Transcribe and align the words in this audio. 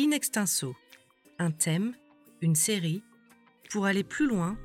In 0.00 0.12
extenso, 0.12 0.76
un 1.40 1.50
thème, 1.50 1.92
une 2.40 2.54
série, 2.54 3.02
pour 3.68 3.84
aller 3.84 4.04
plus 4.04 4.28
loin, 4.28 4.56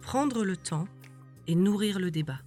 prendre 0.00 0.42
le 0.42 0.56
temps 0.56 0.88
et 1.46 1.54
nourrir 1.54 1.98
le 1.98 2.10
débat. 2.10 2.38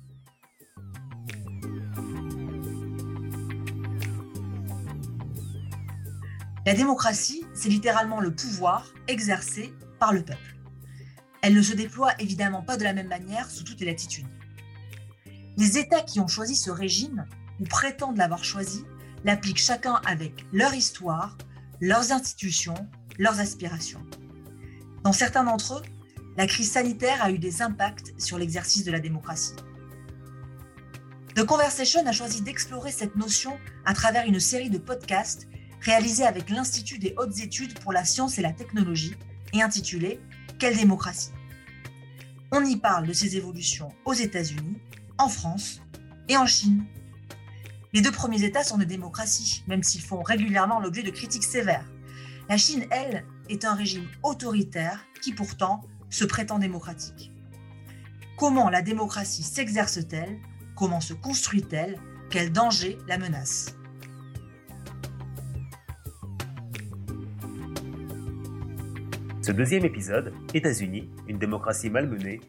La 6.65 6.73
démocratie, 6.73 7.45
c'est 7.53 7.69
littéralement 7.69 8.19
le 8.19 8.33
pouvoir 8.33 8.91
exercé 9.07 9.71
par 9.99 10.11
le 10.11 10.25
peuple. 10.25 10.57
Elle 11.43 11.53
ne 11.53 11.61
se 11.61 11.75
déploie 11.75 12.13
évidemment 12.17 12.63
pas 12.63 12.77
de 12.77 12.83
la 12.83 12.93
même 12.93 13.09
manière 13.09 13.47
sous 13.47 13.63
toutes 13.63 13.79
les 13.79 13.85
latitudes. 13.85 14.25
Les 15.55 15.77
États 15.77 16.01
qui 16.01 16.19
ont 16.19 16.27
choisi 16.27 16.55
ce 16.55 16.71
régime, 16.71 17.27
ou 17.59 17.65
prétendent 17.65 18.17
l'avoir 18.17 18.43
choisi, 18.43 18.85
l'appliquent 19.23 19.59
chacun 19.59 20.01
avec 20.03 20.47
leur 20.51 20.73
histoire, 20.73 21.37
leurs 21.79 22.11
institutions, 22.11 22.87
leurs 23.19 23.39
aspirations. 23.39 24.03
Dans 25.03 25.13
certains 25.13 25.43
d'entre 25.43 25.75
eux, 25.75 25.81
la 26.37 26.47
crise 26.47 26.71
sanitaire 26.71 27.23
a 27.23 27.31
eu 27.31 27.39
des 27.39 27.61
impacts 27.61 28.13
sur 28.19 28.37
l'exercice 28.37 28.83
de 28.83 28.91
la 28.91 28.99
démocratie. 28.99 29.55
The 31.35 31.43
Conversation 31.43 32.05
a 32.07 32.11
choisi 32.11 32.41
d'explorer 32.41 32.91
cette 32.91 33.15
notion 33.15 33.59
à 33.85 33.93
travers 33.93 34.25
une 34.25 34.39
série 34.39 34.69
de 34.69 34.79
podcasts 34.79 35.47
réalisés 35.81 36.25
avec 36.25 36.49
l'Institut 36.49 36.97
des 36.97 37.13
hautes 37.17 37.39
études 37.39 37.77
pour 37.79 37.93
la 37.93 38.05
science 38.05 38.39
et 38.39 38.41
la 38.41 38.53
technologie 38.53 39.15
et 39.53 39.61
intitulé 39.61 40.19
Quelle 40.57 40.75
démocratie? 40.75 41.29
On 42.51 42.63
y 42.65 42.77
parle 42.77 43.07
de 43.07 43.13
ces 43.13 43.35
évolutions 43.35 43.89
aux 44.05 44.13
États-Unis, 44.13 44.77
en 45.17 45.29
France 45.29 45.81
et 46.27 46.37
en 46.37 46.45
Chine. 46.45 46.85
Les 47.93 48.01
deux 48.01 48.11
premiers 48.11 48.43
États 48.43 48.65
sont 48.65 48.77
des 48.77 48.85
démocraties, 48.85 49.63
même 49.67 49.81
s'ils 49.81 50.01
font 50.01 50.21
régulièrement 50.21 50.81
l'objet 50.81 51.03
de 51.03 51.09
critiques 51.09 51.45
sévères. 51.45 51.85
La 52.49 52.57
Chine, 52.57 52.85
elle, 52.91 53.23
est 53.49 53.63
un 53.63 53.75
régime 53.75 54.07
autoritaire 54.23 55.05
qui 55.21 55.33
pourtant 55.33 55.81
se 56.09 56.25
prétend 56.25 56.59
démocratique. 56.59 57.31
Comment 58.37 58.69
la 58.69 58.81
démocratie 58.81 59.43
s'exerce-t-elle? 59.43 60.37
Comment 60.75 60.99
se 60.99 61.13
construit-elle? 61.13 61.97
Quel 62.29 62.51
danger 62.51 62.97
la 63.07 63.17
menace? 63.17 63.73
Ce 69.41 69.53
deuxième 69.53 69.85
épisode, 69.85 70.33
États-Unis, 70.53 71.09
une 71.29 71.37
démocratie 71.37 71.89
malmenée, 71.89 72.41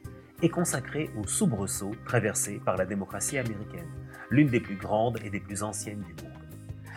est 0.43 0.49
consacré 0.49 1.11
au 1.17 1.27
soubresaut 1.29 1.95
traversé 2.05 2.61
par 2.65 2.77
la 2.77 2.87
démocratie 2.87 3.39
américaine, 3.39 3.87
l'une 4.31 4.49
des 4.49 4.61
plus 4.61 4.77
grandes 4.77 5.19
et 5.25 5.31
des 5.31 5.41
plus 5.41 5.63
anciennes 5.63 6.03
du 6.03 6.23
monde. 6.23 6.33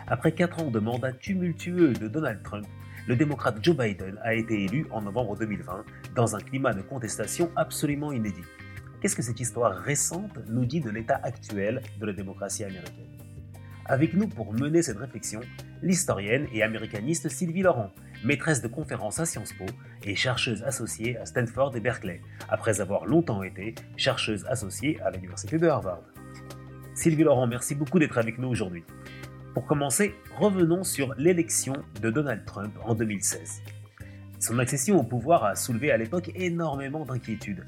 Après 0.06 0.32
quatre 0.32 0.62
ans 0.62 0.70
de 0.70 0.78
mandat 0.78 1.12
tumultueux 1.12 1.92
de 1.92 2.08
Donald 2.08 2.42
Trump, 2.42 2.66
le 3.06 3.16
démocrate 3.16 3.58
Joe 3.62 3.76
Biden 3.76 4.18
a 4.22 4.34
été 4.34 4.64
élu 4.64 4.86
en 4.90 5.02
novembre 5.02 5.36
2020 5.36 5.84
dans 6.14 6.36
un 6.36 6.40
climat 6.40 6.72
de 6.72 6.82
contestation 6.82 7.50
absolument 7.56 8.12
inédit. 8.12 8.44
Qu'est-ce 9.00 9.16
que 9.16 9.22
cette 9.22 9.40
histoire 9.40 9.74
récente 9.74 10.38
nous 10.48 10.64
dit 10.64 10.80
de 10.80 10.90
l'état 10.90 11.20
actuel 11.22 11.82
de 11.98 12.06
la 12.06 12.12
démocratie 12.12 12.62
américaine? 12.62 13.10
Avec 13.86 14.14
nous 14.14 14.28
pour 14.28 14.52
mener 14.52 14.82
cette 14.82 14.98
réflexion, 14.98 15.40
l'historienne 15.82 16.46
et 16.52 16.62
américaniste 16.62 17.28
Sylvie 17.28 17.62
Laurent, 17.62 17.90
maîtresse 18.24 18.62
de 18.62 18.68
conférences 18.68 19.18
à 19.18 19.26
Sciences 19.26 19.52
Po 19.54 19.66
et 20.04 20.14
chercheuse 20.14 20.62
associée 20.62 21.16
à 21.16 21.26
Stanford 21.26 21.74
et 21.76 21.80
Berkeley, 21.80 22.20
après 22.48 22.80
avoir 22.80 23.06
longtemps 23.06 23.42
été 23.42 23.74
chercheuse 23.96 24.46
associée 24.48 25.00
à 25.00 25.10
l'université 25.10 25.58
de 25.58 25.66
Harvard. 25.66 26.11
Sylvie 26.94 27.24
Laurent, 27.24 27.46
merci 27.46 27.74
beaucoup 27.74 27.98
d'être 27.98 28.18
avec 28.18 28.38
nous 28.38 28.48
aujourd'hui. 28.48 28.84
Pour 29.54 29.66
commencer, 29.66 30.14
revenons 30.38 30.84
sur 30.84 31.14
l'élection 31.16 31.74
de 32.02 32.10
Donald 32.10 32.44
Trump 32.44 32.74
en 32.84 32.94
2016. 32.94 33.62
Son 34.38 34.58
accession 34.58 35.00
au 35.00 35.02
pouvoir 35.02 35.44
a 35.44 35.56
soulevé 35.56 35.90
à 35.90 35.96
l'époque 35.96 36.30
énormément 36.34 37.06
d'inquiétudes. 37.06 37.64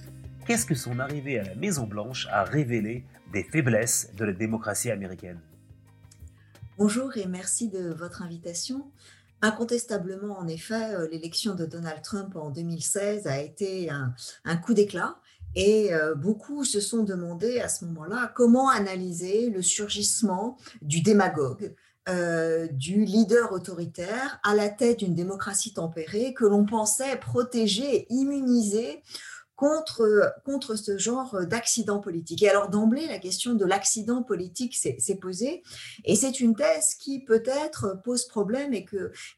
Qu'est-ce 0.46 0.66
que 0.66 0.74
son 0.74 0.98
arrivée 0.98 1.38
à 1.38 1.44
la 1.44 1.54
Maison-Blanche 1.54 2.28
a 2.30 2.44
révélé 2.44 3.06
des 3.32 3.44
faiblesses 3.44 4.12
de 4.14 4.26
la 4.26 4.32
démocratie 4.32 4.90
américaine? 4.90 5.40
Bonjour 6.76 7.16
et 7.16 7.26
merci 7.26 7.70
de 7.70 7.94
votre 7.94 8.20
invitation. 8.20 8.90
Incontestablement, 9.40 10.38
en 10.38 10.48
effet, 10.48 10.94
euh, 10.94 11.08
l'élection 11.10 11.54
de 11.54 11.66
Donald 11.66 12.02
Trump 12.02 12.34
en 12.36 12.50
2016 12.50 13.26
a 13.26 13.40
été 13.40 13.90
un, 13.90 14.56
coup 14.56 14.74
d'éclat. 14.74 15.16
Et 15.56 15.94
euh, 15.94 16.14
beaucoup 16.14 16.64
se 16.64 16.80
sont 16.80 17.04
demandé 17.04 17.60
à 17.60 17.68
ce 17.68 17.84
moment-là 17.84 18.32
comment 18.34 18.68
analyser 18.68 19.50
le 19.50 19.62
surgissement 19.62 20.56
du 20.82 21.00
démagogue, 21.00 21.74
euh, 22.08 22.66
du 22.72 23.04
leader 23.04 23.52
autoritaire 23.52 24.40
à 24.42 24.54
la 24.54 24.68
tête 24.68 24.98
d'une 24.98 25.14
démocratie 25.14 25.72
tempérée 25.72 26.34
que 26.34 26.44
l'on 26.44 26.64
pensait 26.64 27.16
protéger 27.16 28.06
immuniser 28.10 29.02
contre, 29.56 30.34
contre 30.44 30.74
ce 30.74 30.98
genre 30.98 31.46
d'accident 31.46 32.00
politique. 32.00 32.42
Et 32.42 32.50
alors 32.50 32.68
d'emblée, 32.68 33.06
la 33.06 33.18
question 33.18 33.54
de 33.54 33.64
l'accident 33.64 34.22
politique 34.22 34.74
s'est 34.74 35.18
posée, 35.20 35.62
et 36.04 36.16
c'est 36.16 36.40
une 36.40 36.56
thèse 36.56 36.94
qui 36.98 37.24
peut-être 37.24 38.00
pose 38.02 38.26
problème 38.26 38.74
et 38.74 38.84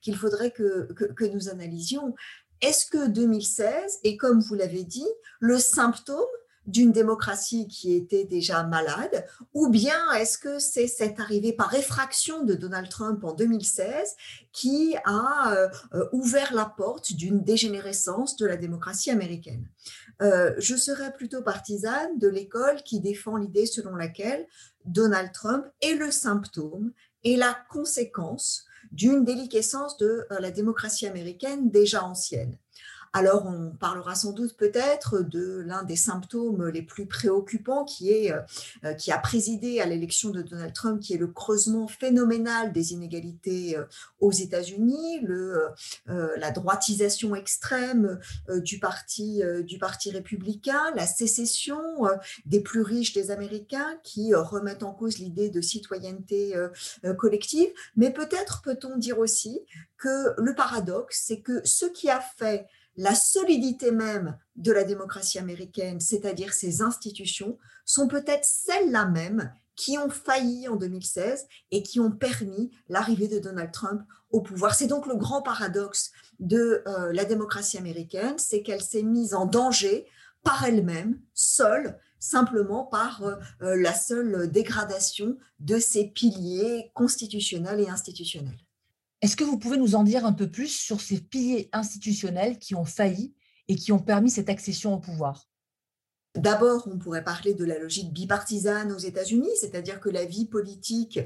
qu'il 0.01 0.17
faudrait 0.17 0.51
que, 0.51 0.93
que, 0.95 1.05
que 1.05 1.25
nous 1.25 1.49
analysions. 1.49 2.15
Est-ce 2.61 2.87
que 2.87 3.07
2016 3.09 4.01
est, 4.05 4.17
comme 4.17 4.41
vous 4.41 4.55
l'avez 4.55 4.85
dit, 4.85 5.07
le 5.41 5.59
symptôme 5.59 6.27
d'une 6.67 6.93
démocratie 6.93 7.69
qui 7.69 7.95
était 7.95 8.25
déjà 8.25 8.65
malade, 8.65 9.25
ou 9.55 9.69
bien 9.69 10.13
est-ce 10.13 10.37
que 10.37 10.59
c'est 10.59 10.89
cette 10.89 11.21
arrivée 11.21 11.53
par 11.53 11.75
effraction 11.75 12.45
de 12.45 12.55
Donald 12.55 12.89
Trump 12.89 13.23
en 13.25 13.33
2016 13.33 14.17
qui 14.53 14.97
a 15.05 15.53
euh, 15.53 15.69
euh, 15.95 16.09
ouvert 16.13 16.53
la 16.53 16.65
porte 16.65 17.13
d'une 17.13 17.43
dégénérescence 17.43 18.37
de 18.37 18.47
la 18.47 18.57
démocratie 18.57 19.11
américaine? 19.11 19.69
Euh, 20.23 20.55
Je 20.59 20.77
serais 20.77 21.13
plutôt 21.13 21.43
partisane 21.43 22.19
de 22.19 22.29
l'école 22.29 22.83
qui 22.83 23.01
défend 23.01 23.37
l'idée 23.37 23.67
selon 23.67 23.95
laquelle 23.95 24.47
Donald 24.85 25.31
Trump 25.33 25.67
est 25.83 25.95
le 25.95 26.11
symptôme 26.11 26.93
et 27.23 27.37
la 27.37 27.57
conséquence 27.71 28.65
d'une 28.97 29.25
déliquescence 29.25 29.99
de 29.99 30.27
la 30.31 30.51
démocratie 30.51 31.07
américaine 31.07 31.71
déjà 31.71 32.03
ancienne. 32.03 32.59
Alors, 33.13 33.47
on 33.47 33.71
parlera 33.71 34.15
sans 34.15 34.33
doute 34.33 34.57
peut-être 34.57 35.21
de 35.21 35.63
l'un 35.67 35.83
des 35.85 35.97
symptômes 35.97 36.69
les 36.69 36.83
plus 36.83 37.07
préoccupants 37.07 37.87
euh, 38.03 38.95
qui 38.95 39.13
a 39.13 39.19
présidé 39.19 39.81
à 39.81 39.87
l'élection 39.87 40.31
de 40.31 40.43
Donald 40.43 40.73
Trump, 40.73 41.01
qui 41.01 41.15
est 41.15 41.19
le 41.19 41.29
creusement 41.29 41.89
phénoménal 41.89 42.73
des 42.73 42.93
inégalités 42.93 43.77
euh, 43.77 43.85
aux 44.21 44.33
États-Unis, 44.33 45.27
euh, 45.29 45.69
la 46.07 46.51
droitisation 46.51 47.35
extrême 47.35 48.19
du, 48.49 48.79
parti, 48.79 49.43
du 49.65 49.79
Parti 49.79 50.11
républicain, 50.11 50.83
la 50.95 51.07
sécession 51.07 51.81
des 52.45 52.61
plus 52.61 52.83
riches 52.83 53.13
des 53.13 53.31
Américains 53.31 53.99
qui 54.03 54.35
remettent 54.35 54.83
en 54.83 54.93
cause 54.93 55.19
l'idée 55.19 55.51
de 55.51 55.61
citoyenneté 55.61 56.55
collective. 57.19 57.69
Mais 57.97 58.11
peut-être 58.11 58.63
peut-on 58.63 58.97
dire 58.97 59.19
aussi 59.19 59.61
que 59.99 60.35
le 60.39 60.55
paradoxe, 60.55 61.25
c'est 61.27 61.41
que 61.41 61.61
ce 61.65 61.87
qui 61.87 62.09
a 62.11 62.21
fait 62.21 62.67
la 62.97 63.15
solidité 63.15 63.91
même 63.91 64.39
de 64.57 64.73
la 64.73 64.85
démocratie 64.85 65.39
américaine, 65.39 66.01
c'est-à-dire 66.01 66.53
ses 66.53 66.83
institutions, 66.83 67.59
sont 67.85 68.09
peut-être 68.09 68.45
celles-là 68.45 69.07
même 69.07 69.53
qui 69.77 69.99
ont 69.99 70.09
failli 70.09 70.69
en 70.69 70.77
2016 70.77 71.47
et 71.71 71.83
qui 71.83 72.01
ont 72.01 72.11
permis 72.11 72.71
l'arrivée 72.89 73.29
de 73.29 73.39
Donald 73.39 73.71
Trump 73.73 74.03
au 74.31 74.41
pouvoir. 74.41 74.75
C'est 74.75 74.87
donc 74.87 75.07
le 75.07 75.17
grand 75.17 75.43
paradoxe 75.43 76.11
de 76.41 76.83
euh, 76.87 77.13
la 77.13 77.25
démocratie 77.25 77.77
américaine, 77.77 78.39
c'est 78.39 78.63
qu'elle 78.63 78.83
s'est 78.83 79.03
mise 79.03 79.35
en 79.35 79.45
danger 79.45 80.07
par 80.43 80.65
elle-même, 80.65 81.21
seule, 81.35 81.99
simplement 82.19 82.85
par 82.85 83.23
euh, 83.23 83.37
la 83.61 83.95
seule 83.95 84.51
dégradation 84.51 85.37
de 85.61 85.79
ses 85.79 86.07
piliers 86.07 86.91
constitutionnels 86.95 87.81
et 87.81 87.89
institutionnels. 87.89 88.66
Est-ce 89.23 89.37
que 89.37 89.45
vous 89.45 89.59
pouvez 89.59 89.79
nous 89.79 89.95
en 89.95 90.05
dire 90.05 90.27
un 90.27 90.33
peu 90.33 90.51
plus 90.51 90.69
sur 90.69 91.01
ces 91.01 91.21
piliers 91.21 91.69
institutionnels 91.73 92.59
qui 92.59 92.75
ont 92.75 92.85
failli 92.85 93.35
et 93.69 93.75
qui 93.75 93.93
ont 93.93 93.99
permis 93.99 94.31
cette 94.31 94.51
accession 94.51 94.95
au 94.95 94.99
pouvoir? 94.99 95.49
D'abord, 96.37 96.87
on 96.87 96.99
pourrait 96.99 97.25
parler 97.25 97.55
de 97.55 97.65
la 97.65 97.79
logique 97.79 98.13
bipartisane 98.13 98.93
aux 98.93 98.99
États-Unis, 98.99 99.51
c'est-à-dire 99.59 100.01
que 100.01 100.11
la 100.11 100.27
vie 100.27 100.45
politique 100.45 101.19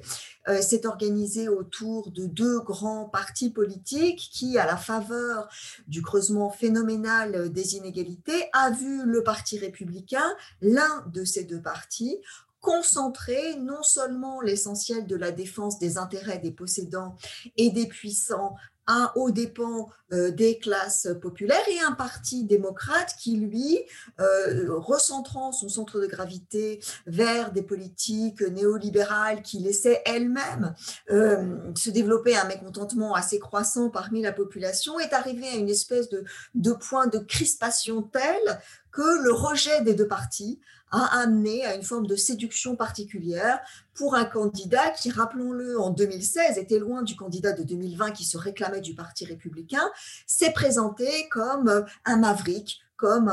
euh, 0.49 0.63
s'est 0.63 0.87
organisée 0.87 1.49
autour 1.49 2.13
de 2.13 2.27
deux 2.27 2.61
grands 2.61 3.07
partis 3.07 3.51
politiques 3.51 4.31
qui, 4.33 4.57
à 4.57 4.67
la 4.67 4.77
faveur 4.77 5.49
du 5.89 6.01
creusement 6.01 6.51
phénoménal 6.51 7.53
des 7.53 7.75
inégalités, 7.75 8.45
a 8.53 8.71
vu 8.71 9.05
le 9.05 9.25
Parti 9.25 9.59
républicain, 9.59 10.33
l'un 10.61 11.05
de 11.13 11.25
ces 11.25 11.43
deux 11.43 11.61
partis, 11.61 12.21
concentrer 12.61 13.57
non 13.57 13.83
seulement 13.83 14.41
l'essentiel 14.41 15.07
de 15.07 15.17
la 15.17 15.31
défense 15.31 15.79
des 15.79 15.99
intérêts 15.99 16.39
des 16.39 16.53
possédants 16.53 17.17
et 17.57 17.71
des 17.71 17.87
puissants 17.87 18.55
à 18.87 19.17
aux 19.17 19.31
dépens 19.31 19.89
euh, 20.13 20.33
des 20.33 20.59
classes 20.59 21.09
populaires 21.23 21.69
et 21.69 21.81
un 21.81 21.93
parti 21.93 22.45
démocrate 22.45 23.15
qui, 23.21 23.37
lui, 23.37 23.79
euh, 24.19 24.67
recentrant 24.79 25.53
son 25.53 25.69
centre 25.69 26.01
de 26.01 26.07
gravité 26.07 26.81
vers 27.07 27.53
des 27.53 27.63
politiques 27.63 28.41
néolibérales 28.41 29.43
qui 29.43 29.61
laissaient 29.61 30.03
elles-mêmes 30.07 30.75
euh, 31.11 31.57
se 31.77 31.91
développer 31.91 32.37
un 32.37 32.47
mécontentement 32.47 33.15
assez 33.15 33.39
croissant 33.39 33.91
parmi 33.91 34.23
la 34.23 34.33
population, 34.33 34.99
est 34.99 35.13
arrivé 35.13 35.47
à 35.47 35.55
une 35.55 35.69
espèce 35.69 36.09
de, 36.09 36.25
de 36.55 36.73
point 36.73 37.07
de 37.07 37.19
crispation 37.19 38.03
tel 38.03 38.61
que 38.91 39.23
le 39.23 39.33
rejet 39.33 39.83
des 39.83 39.95
deux 39.95 40.09
partis 40.09 40.59
a 40.91 41.21
amené 41.21 41.65
à 41.65 41.75
une 41.75 41.83
forme 41.83 42.07
de 42.07 42.17
séduction 42.17 42.77
particulière 42.77 43.61
pour 43.95 44.15
un 44.15 44.25
candidat 44.25 44.91
qui, 44.91 45.11
rappelons-le, 45.11 45.79
en 45.79 45.91
2016 45.91 46.59
était 46.59 46.79
loin 46.79 47.03
du 47.03 47.17
candidat 47.17 47.53
de 47.53 47.63
2020 47.63 48.11
qui 48.13 48.25
se 48.25 48.39
réclamait 48.39 48.81
du 48.81 48.95
Parti 48.95 49.25
républicain, 49.25 49.91
s'est 50.27 50.53
présenté 50.53 51.29
comme 51.31 51.85
un 52.05 52.17
maverick, 52.17 52.81
comme 53.01 53.33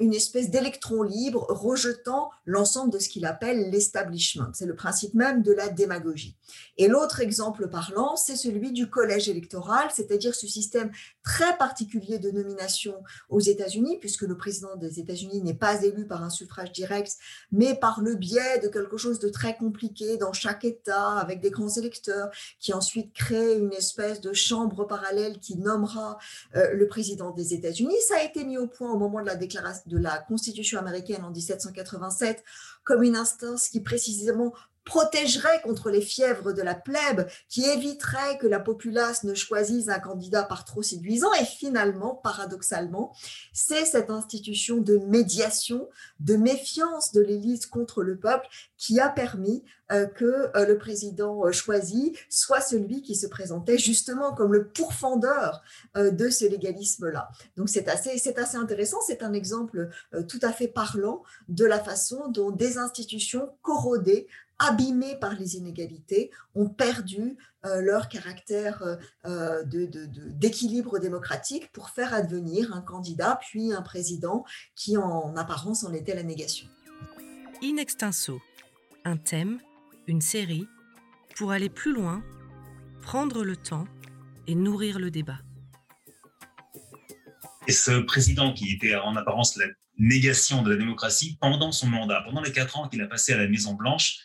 une 0.00 0.12
espèce 0.12 0.50
d'électron 0.50 1.04
libre 1.04 1.46
rejetant 1.48 2.30
l'ensemble 2.44 2.92
de 2.92 2.98
ce 2.98 3.08
qu'il 3.08 3.24
appelle 3.24 3.70
l'establishment. 3.70 4.48
C'est 4.52 4.66
le 4.66 4.74
principe 4.74 5.14
même 5.14 5.44
de 5.44 5.52
la 5.52 5.68
démagogie. 5.68 6.36
Et 6.76 6.88
l'autre 6.88 7.20
exemple 7.20 7.68
parlant, 7.68 8.16
c'est 8.16 8.34
celui 8.34 8.72
du 8.72 8.90
collège 8.90 9.28
électoral, 9.28 9.88
c'est-à-dire 9.94 10.34
ce 10.34 10.48
système 10.48 10.90
très 11.22 11.56
particulier 11.56 12.18
de 12.18 12.32
nomination 12.32 12.94
aux 13.28 13.38
États-Unis, 13.38 13.98
puisque 14.00 14.22
le 14.22 14.36
président 14.36 14.74
des 14.74 14.98
États-Unis 14.98 15.40
n'est 15.40 15.54
pas 15.54 15.80
élu 15.84 16.08
par 16.08 16.24
un 16.24 16.30
suffrage 16.30 16.72
direct, 16.72 17.16
mais 17.52 17.76
par 17.76 18.00
le 18.00 18.16
biais 18.16 18.58
de 18.60 18.66
quelque 18.66 18.96
chose 18.96 19.20
de 19.20 19.28
très 19.28 19.56
compliqué 19.56 20.16
dans 20.16 20.32
chaque 20.32 20.64
État, 20.64 21.12
avec 21.12 21.40
des 21.40 21.50
grands 21.50 21.68
électeurs, 21.68 22.30
qui 22.58 22.72
ensuite 22.72 23.12
crée 23.12 23.56
une 23.56 23.72
espèce 23.72 24.20
de 24.20 24.32
chambre 24.32 24.84
parallèle 24.84 25.38
qui 25.38 25.56
nommera 25.58 26.18
euh, 26.56 26.72
le 26.72 26.88
président 26.88 27.30
des 27.30 27.54
États-Unis. 27.54 27.94
Ça 28.08 28.16
a 28.16 28.22
été 28.24 28.47
mis 28.48 28.58
au 28.58 28.66
point 28.66 28.90
au 28.90 28.98
moment 28.98 29.20
de 29.20 29.26
la 29.26 29.36
déclaration 29.36 29.84
de 29.86 29.98
la 29.98 30.18
Constitution 30.18 30.78
américaine 30.78 31.24
en 31.24 31.30
1787 31.30 32.42
comme 32.82 33.02
une 33.02 33.16
instance 33.16 33.68
qui 33.68 33.80
précisément 33.80 34.52
protégerait 34.88 35.60
contre 35.62 35.90
les 35.90 36.00
fièvres 36.00 36.52
de 36.52 36.62
la 36.62 36.74
plèbe, 36.74 37.28
qui 37.48 37.64
éviterait 37.64 38.38
que 38.38 38.46
la 38.46 38.58
populace 38.58 39.22
ne 39.22 39.34
choisisse 39.34 39.88
un 39.88 40.00
candidat 40.00 40.42
par 40.42 40.64
trop 40.64 40.82
séduisant. 40.82 41.32
Et 41.34 41.44
finalement, 41.44 42.14
paradoxalement, 42.14 43.14
c'est 43.52 43.84
cette 43.84 44.10
institution 44.10 44.78
de 44.78 44.96
médiation, 44.96 45.88
de 46.20 46.36
méfiance 46.36 47.12
de 47.12 47.20
l'élite 47.20 47.68
contre 47.68 48.02
le 48.02 48.16
peuple 48.16 48.48
qui 48.78 48.98
a 48.98 49.10
permis 49.10 49.62
euh, 49.90 50.06
que 50.06 50.24
euh, 50.54 50.66
le 50.66 50.76
président 50.76 51.46
euh, 51.46 51.52
choisi 51.52 52.14
soit 52.28 52.60
celui 52.60 53.02
qui 53.02 53.14
se 53.14 53.26
présentait 53.26 53.78
justement 53.78 54.34
comme 54.34 54.52
le 54.52 54.68
pourfendeur 54.68 55.62
de 55.96 56.28
ce 56.28 56.44
légalisme-là. 56.44 57.28
Donc 57.56 57.68
c'est 57.68 57.88
assez, 57.88 58.18
c'est 58.18 58.38
assez 58.38 58.56
intéressant, 58.56 58.98
c'est 59.06 59.22
un 59.22 59.32
exemple 59.32 59.88
tout 60.28 60.38
à 60.42 60.52
fait 60.52 60.68
parlant 60.68 61.22
de 61.48 61.64
la 61.64 61.78
façon 61.78 62.28
dont 62.28 62.50
des 62.50 62.78
institutions 62.78 63.50
corrodées 63.62 64.28
abîmés 64.58 65.16
par 65.20 65.34
les 65.34 65.56
inégalités, 65.56 66.30
ont 66.54 66.68
perdu 66.68 67.36
euh, 67.64 67.80
leur 67.80 68.08
caractère 68.08 68.82
euh, 69.24 69.62
d'équilibre 69.64 70.98
démocratique 70.98 71.70
pour 71.72 71.90
faire 71.90 72.14
advenir 72.14 72.74
un 72.74 72.80
candidat 72.80 73.38
puis 73.40 73.72
un 73.72 73.82
président 73.82 74.44
qui 74.74 74.96
en 74.96 75.36
apparence 75.36 75.84
en 75.84 75.92
était 75.92 76.14
la 76.14 76.22
négation. 76.22 76.68
In 77.62 77.76
extenso, 77.76 78.40
un 79.04 79.16
thème, 79.16 79.60
une 80.06 80.20
série, 80.20 80.66
pour 81.36 81.52
aller 81.52 81.68
plus 81.68 81.92
loin, 81.92 82.22
prendre 83.02 83.44
le 83.44 83.56
temps 83.56 83.86
et 84.46 84.54
nourrir 84.54 84.98
le 84.98 85.10
débat. 85.10 85.38
Et 87.66 87.72
ce 87.72 88.00
président 88.00 88.54
qui 88.54 88.72
était 88.72 88.96
en 88.96 89.14
apparence 89.16 89.56
la 89.56 89.66
négation 89.98 90.62
de 90.62 90.70
la 90.70 90.76
démocratie 90.76 91.36
pendant 91.40 91.72
son 91.72 91.88
mandat, 91.88 92.22
pendant 92.24 92.40
les 92.40 92.52
quatre 92.52 92.78
ans 92.78 92.88
qu'il 92.88 93.02
a 93.02 93.06
passé 93.06 93.32
à 93.32 93.36
la 93.36 93.48
Maison 93.48 93.74
Blanche, 93.74 94.20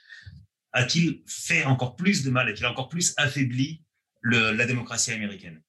a-t-il 0.74 1.22
fait 1.28 1.64
encore 1.64 1.96
plus 1.96 2.24
de 2.24 2.30
mal, 2.30 2.50
a-t-il 2.50 2.66
encore 2.66 2.90
plus 2.90 3.14
affaibli 3.18 3.84
la 4.24 4.66
démocratie 4.66 5.12
américaine? 5.12 5.62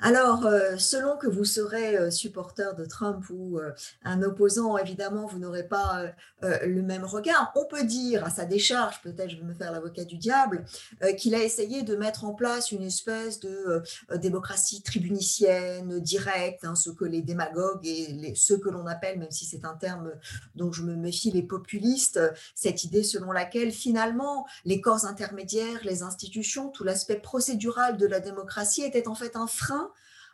Alors, 0.00 0.46
euh, 0.46 0.76
selon 0.78 1.16
que 1.16 1.26
vous 1.26 1.44
serez 1.44 1.96
euh, 1.96 2.10
supporter 2.10 2.76
de 2.76 2.84
Trump 2.84 3.24
ou 3.30 3.58
euh, 3.58 3.72
un 4.04 4.22
opposant, 4.22 4.78
évidemment, 4.78 5.26
vous 5.26 5.40
n'aurez 5.40 5.64
pas 5.64 6.04
le 6.42 6.82
même 6.82 7.04
regard. 7.04 7.52
On 7.56 7.64
peut 7.64 7.82
dire 7.82 8.24
à 8.24 8.30
sa 8.30 8.44
décharge, 8.44 9.02
peut-être 9.02 9.30
je 9.30 9.36
vais 9.38 9.42
me 9.42 9.54
faire 9.54 9.72
l'avocat 9.72 10.04
du 10.04 10.16
diable, 10.16 10.64
qu'il 11.16 11.34
a 11.34 11.42
essayé 11.42 11.82
de 11.82 11.96
mettre 11.96 12.24
en 12.24 12.32
place 12.32 12.70
une 12.70 12.84
espèce 12.84 13.40
de 13.40 13.82
démocratie 14.14 14.82
tribunicienne, 14.82 15.98
directe, 15.98 16.64
hein, 16.64 16.76
ce 16.76 16.90
que 16.90 17.04
les 17.04 17.22
démagogues 17.22 17.84
et 17.84 18.12
les, 18.12 18.34
ceux 18.36 18.58
que 18.58 18.68
l'on 18.68 18.86
appelle, 18.86 19.18
même 19.18 19.32
si 19.32 19.46
c'est 19.46 19.64
un 19.64 19.74
terme 19.74 20.12
dont 20.54 20.70
je 20.70 20.82
me 20.82 20.94
méfie, 20.94 21.32
les 21.32 21.42
populistes, 21.42 22.20
cette 22.54 22.84
idée 22.84 23.02
selon 23.02 23.32
laquelle 23.32 23.72
finalement 23.72 24.46
les 24.64 24.80
corps 24.80 25.06
intermédiaires, 25.06 25.80
les 25.82 26.04
institutions, 26.04 26.68
tout 26.68 26.84
l'aspect 26.84 27.18
procédural 27.18 27.96
de 27.96 28.06
la 28.06 28.20
démocratie 28.20 28.82
était 28.82 29.08
en 29.08 29.16
fait 29.16 29.34
un 29.34 29.48
frein 29.48 29.87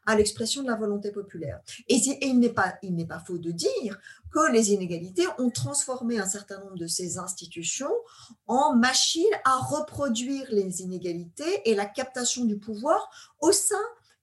à 0.06 0.16
l'expression 0.16 0.62
de 0.62 0.68
la 0.68 0.76
volonté 0.76 1.10
populaire. 1.10 1.60
Et, 1.88 1.96
il 2.22 2.38
n'est 2.38 2.48
pas, 2.48 2.78
pas 3.08 3.18
faux 3.20 3.38
de 3.38 3.50
dire 3.50 3.98
que 4.32 4.52
les 4.52 4.72
inégalités 4.72 5.26
ont 5.38 5.50
transformé 5.50 6.18
un 6.18 6.26
certain 6.26 6.58
nombre 6.58 6.76
de 6.76 6.86
ces 6.86 7.18
institutions 7.18 7.92
en 8.46 8.74
machines 8.74 9.24
à 9.44 9.56
reproduire 9.58 10.46
les 10.50 10.82
inégalités 10.82 11.62
et 11.64 11.74
la 11.74 11.86
captation 11.86 12.44
du 12.44 12.58
pouvoir 12.58 13.10
au 13.40 13.52
sein 13.52 13.76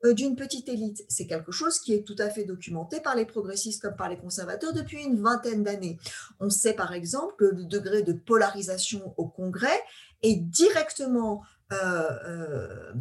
euh, 0.03 0.13
d'une 0.13 0.35
petite 0.35 0.67
élite. 0.67 1.05
C'est 1.09 1.27
quelque 1.27 1.51
chose 1.51 1.79
qui 1.79 1.93
est 1.93 2.05
tout 2.05 2.15
à 2.17 2.29
fait 2.29 2.43
documenté 2.43 2.99
par 2.99 3.15
les 3.15 3.25
progressistes 3.25 3.81
comme 3.83 3.95
par 3.95 4.09
les 4.09 4.17
conservateurs 4.17 4.73
depuis 4.73 5.03
une 5.03 5.21
vingtaine 5.21 5.63
d'années. 5.63 5.99
On 6.39 6.49
sait 6.49 6.73
par 6.73 6.93
exemple 6.93 7.35
que 7.37 7.45
le 7.45 7.65
degré 7.65 8.01
de 8.01 8.13
polarisation 8.13 9.13
au 9.17 9.27
Congrès 9.27 9.79
est 10.23 10.35
directement 10.35 11.43
euh, 11.71 12.09
euh, 12.25 12.93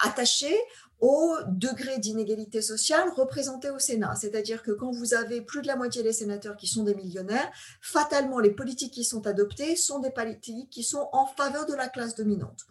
attaché 0.00 0.54
au 1.00 1.34
degré 1.48 1.98
d'inégalité 1.98 2.60
sociale 2.60 3.08
représenté 3.16 3.70
au 3.70 3.78
Sénat. 3.78 4.14
C'est-à-dire 4.14 4.62
que 4.62 4.70
quand 4.70 4.90
vous 4.90 5.14
avez 5.14 5.40
plus 5.40 5.62
de 5.62 5.66
la 5.66 5.76
moitié 5.76 6.02
des 6.02 6.12
sénateurs 6.12 6.56
qui 6.56 6.66
sont 6.66 6.84
des 6.84 6.94
millionnaires, 6.94 7.50
fatalement, 7.80 8.38
les 8.38 8.50
politiques 8.50 8.92
qui 8.92 9.04
sont 9.04 9.26
adoptées 9.26 9.76
sont 9.76 10.00
des 10.00 10.10
politiques 10.10 10.70
qui 10.70 10.82
sont 10.82 11.08
en 11.12 11.26
faveur 11.26 11.64
de 11.66 11.74
la 11.74 11.88
classe 11.88 12.14
dominante. 12.14 12.66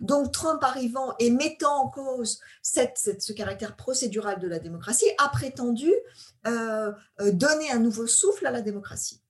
Donc, 0.00 0.32
Trump 0.32 0.62
arrivant 0.64 1.14
et 1.18 1.30
mettant 1.30 1.84
en 1.84 1.88
cause 1.88 2.40
ce 2.62 3.32
caractère 3.32 3.76
procédural 3.76 4.40
de 4.40 4.48
la 4.48 4.58
démocratie 4.58 5.10
a 5.18 5.28
prétendu 5.28 5.92
euh, 6.46 6.92
euh, 7.20 7.32
donner 7.32 7.70
un 7.70 7.78
nouveau 7.78 8.06
souffle 8.06 8.46
à 8.46 8.50
la 8.50 8.62
démocratie. 8.62 9.20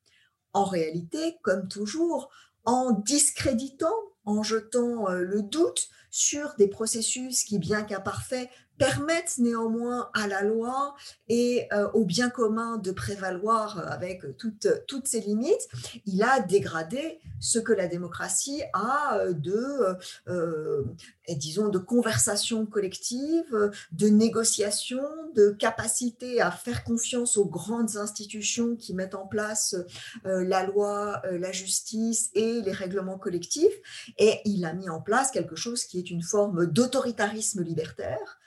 En 0.52 0.64
réalité, 0.64 1.38
comme 1.42 1.68
toujours, 1.68 2.30
en 2.64 2.92
discréditant, 2.92 3.94
en 4.24 4.42
jetant 4.42 5.08
euh, 5.08 5.20
le 5.20 5.42
doute 5.42 5.88
sur 6.14 6.54
des 6.58 6.68
processus 6.68 7.42
qui, 7.42 7.58
bien 7.58 7.82
qu'imparfaits, 7.82 8.48
permettent 8.78 9.38
néanmoins 9.38 10.10
à 10.14 10.26
la 10.26 10.42
loi 10.42 10.94
et 11.28 11.66
euh, 11.72 11.88
au 11.92 12.04
bien 12.04 12.30
commun 12.30 12.78
de 12.78 12.90
prévaloir 12.90 13.78
avec 13.90 14.36
toutes, 14.36 14.68
toutes 14.86 15.06
ses 15.06 15.20
limites, 15.20 15.68
il 16.06 16.22
a 16.22 16.40
dégradé 16.40 17.20
ce 17.40 17.58
que 17.58 17.72
la 17.72 17.86
démocratie 17.86 18.62
a 18.72 19.18
euh, 19.18 19.32
de, 19.32 19.96
euh, 20.28 20.84
disons, 21.28 21.68
de 21.68 21.78
conversation 21.78 22.66
collective, 22.66 23.70
de 23.92 24.08
négociation, 24.08 25.02
de 25.34 25.50
capacité 25.50 26.40
à 26.40 26.50
faire 26.50 26.84
confiance 26.84 27.36
aux 27.36 27.46
grandes 27.46 27.96
institutions 27.96 28.76
qui 28.76 28.94
mettent 28.94 29.14
en 29.14 29.26
place 29.26 29.76
la 30.24 30.64
loi, 30.64 31.22
la 31.30 31.52
justice 31.52 32.30
et 32.34 32.60
les 32.62 32.72
règlements 32.72 33.18
collectifs. 33.18 33.74
Et 34.18 34.40
il 34.44 34.64
a 34.64 34.72
mis 34.72 34.88
en 34.88 35.00
place 35.00 35.30
quelque 35.30 35.56
chose 35.56 35.84
qui 35.84 35.98
est 35.98 36.10
une 36.10 36.22
forme 36.22 36.66
d'autoritarisme 36.66 37.62
libertaire 37.62 38.38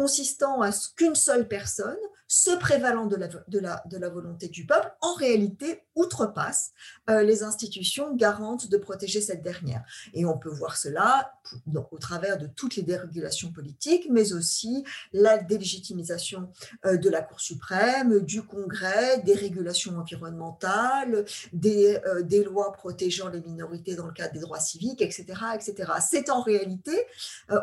consistant 0.00 0.62
à 0.62 0.72
ce 0.72 0.88
qu'une 0.96 1.14
seule 1.14 1.46
personne, 1.46 1.98
se 2.30 2.52
prévalant 2.52 3.06
de 3.06 3.16
la, 3.16 3.26
de, 3.26 3.98
de 3.98 4.06
volonté 4.06 4.46
du 4.46 4.64
peuple, 4.64 4.88
en 5.00 5.14
réalité 5.14 5.82
outrepasse 5.96 6.70
euh, 7.10 7.22
les 7.22 7.42
institutions 7.42 8.14
garantes 8.14 8.70
de 8.70 8.76
protéger 8.76 9.20
cette 9.20 9.42
dernière. 9.42 9.82
Et 10.14 10.24
on 10.24 10.38
peut 10.38 10.48
voir 10.48 10.76
cela 10.76 11.32
au 11.90 11.98
travers 11.98 12.38
de 12.38 12.46
toutes 12.46 12.76
les 12.76 12.84
dérégulations 12.84 13.50
politiques, 13.50 14.06
mais 14.08 14.32
aussi 14.32 14.84
la 15.12 15.38
délégitimisation 15.38 16.52
euh, 16.86 16.96
de 16.96 17.10
la 17.10 17.20
Cour 17.20 17.40
suprême, 17.40 18.20
du 18.20 18.42
Congrès, 18.42 19.20
des 19.22 19.34
régulations 19.34 19.98
environnementales, 19.98 21.24
des, 21.52 21.98
euh, 22.06 22.22
des, 22.22 22.44
lois 22.44 22.72
protégeant 22.72 23.28
les 23.28 23.40
minorités 23.40 23.96
dans 23.96 24.06
le 24.06 24.12
cadre 24.12 24.34
des 24.34 24.40
droits 24.40 24.60
civiques, 24.60 25.02
etc. 25.02 25.26
etc. 25.56 25.92
C'est 26.00 26.30
en 26.30 26.42
réalité, 26.42 27.06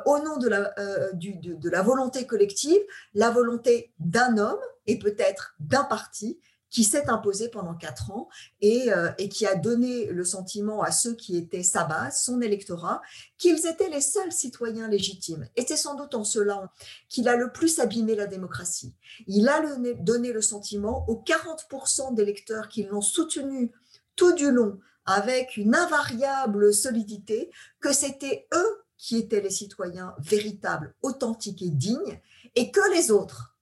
au 0.06 0.20
nom 0.20 0.38
de 0.38 0.50
la, 0.50 0.74
du, 1.14 1.36
de 1.36 1.70
la 1.70 1.82
volonté 1.82 2.27
collective, 2.28 2.80
la 3.14 3.32
volonté 3.32 3.94
d'un 4.00 4.38
homme 4.38 4.60
et 4.86 5.00
peut-être 5.00 5.56
d'un 5.60 5.84
parti 5.84 6.40
qui 6.70 6.84
s'est 6.84 7.10
imposé 7.10 7.50
pendant 7.50 7.76
quatre 7.76 8.12
ans 8.12 8.28
et, 8.62 8.92
euh, 8.92 9.10
qui 9.30 9.46
a 9.46 9.56
donné 9.56 10.08
le 10.08 10.26
sentiment 10.26 10.82
à 10.82 10.92
ceux 10.92 11.16
qui 11.16 11.38
étaient 11.38 11.64
sa 11.64 11.86
base, 11.86 12.22
son 12.22 12.42
électorat, 12.42 13.02
qu'ils 13.38 13.66
étaient 13.68 13.90
les 13.90 14.02
seuls 14.02 14.32
citoyens 14.32 14.88
légitimes. 14.88 15.48
Et 15.56 15.66
c'est 15.66 15.78
sans 15.78 15.96
doute 15.96 16.14
en 16.16 16.24
cela 16.24 16.72
qu'il 17.10 17.30
a 17.30 17.36
le 17.36 17.52
plus 17.52 17.80
abîmé 17.80 18.16
la 18.16 18.28
démocratie. 18.28 18.94
Il 19.28 19.48
a 19.48 19.62
donné 20.00 20.32
le 20.34 20.42
sentiment 20.42 21.06
aux 21.08 21.24
40% 21.26 22.14
d'électeurs 22.14 22.68
qui 22.68 22.84
l'ont 22.84 23.02
soutenu 23.02 23.72
tout 24.16 24.34
du 24.34 24.52
long 24.52 24.80
avec 25.06 25.56
une 25.56 25.74
invariable 25.74 26.74
solidité 26.74 27.50
que 27.80 27.94
c'était 27.94 28.48
eux 28.54 28.87
qui 28.98 29.18
étaient 29.18 29.42
les 29.42 29.50
citoyens 29.50 30.16
véritables, 30.20 30.96
authentiques 31.02 31.62
et 31.62 31.70
dignes, 31.70 32.20
et 32.56 32.72
que 32.72 32.94
les 32.94 33.12
autres, 33.12 33.58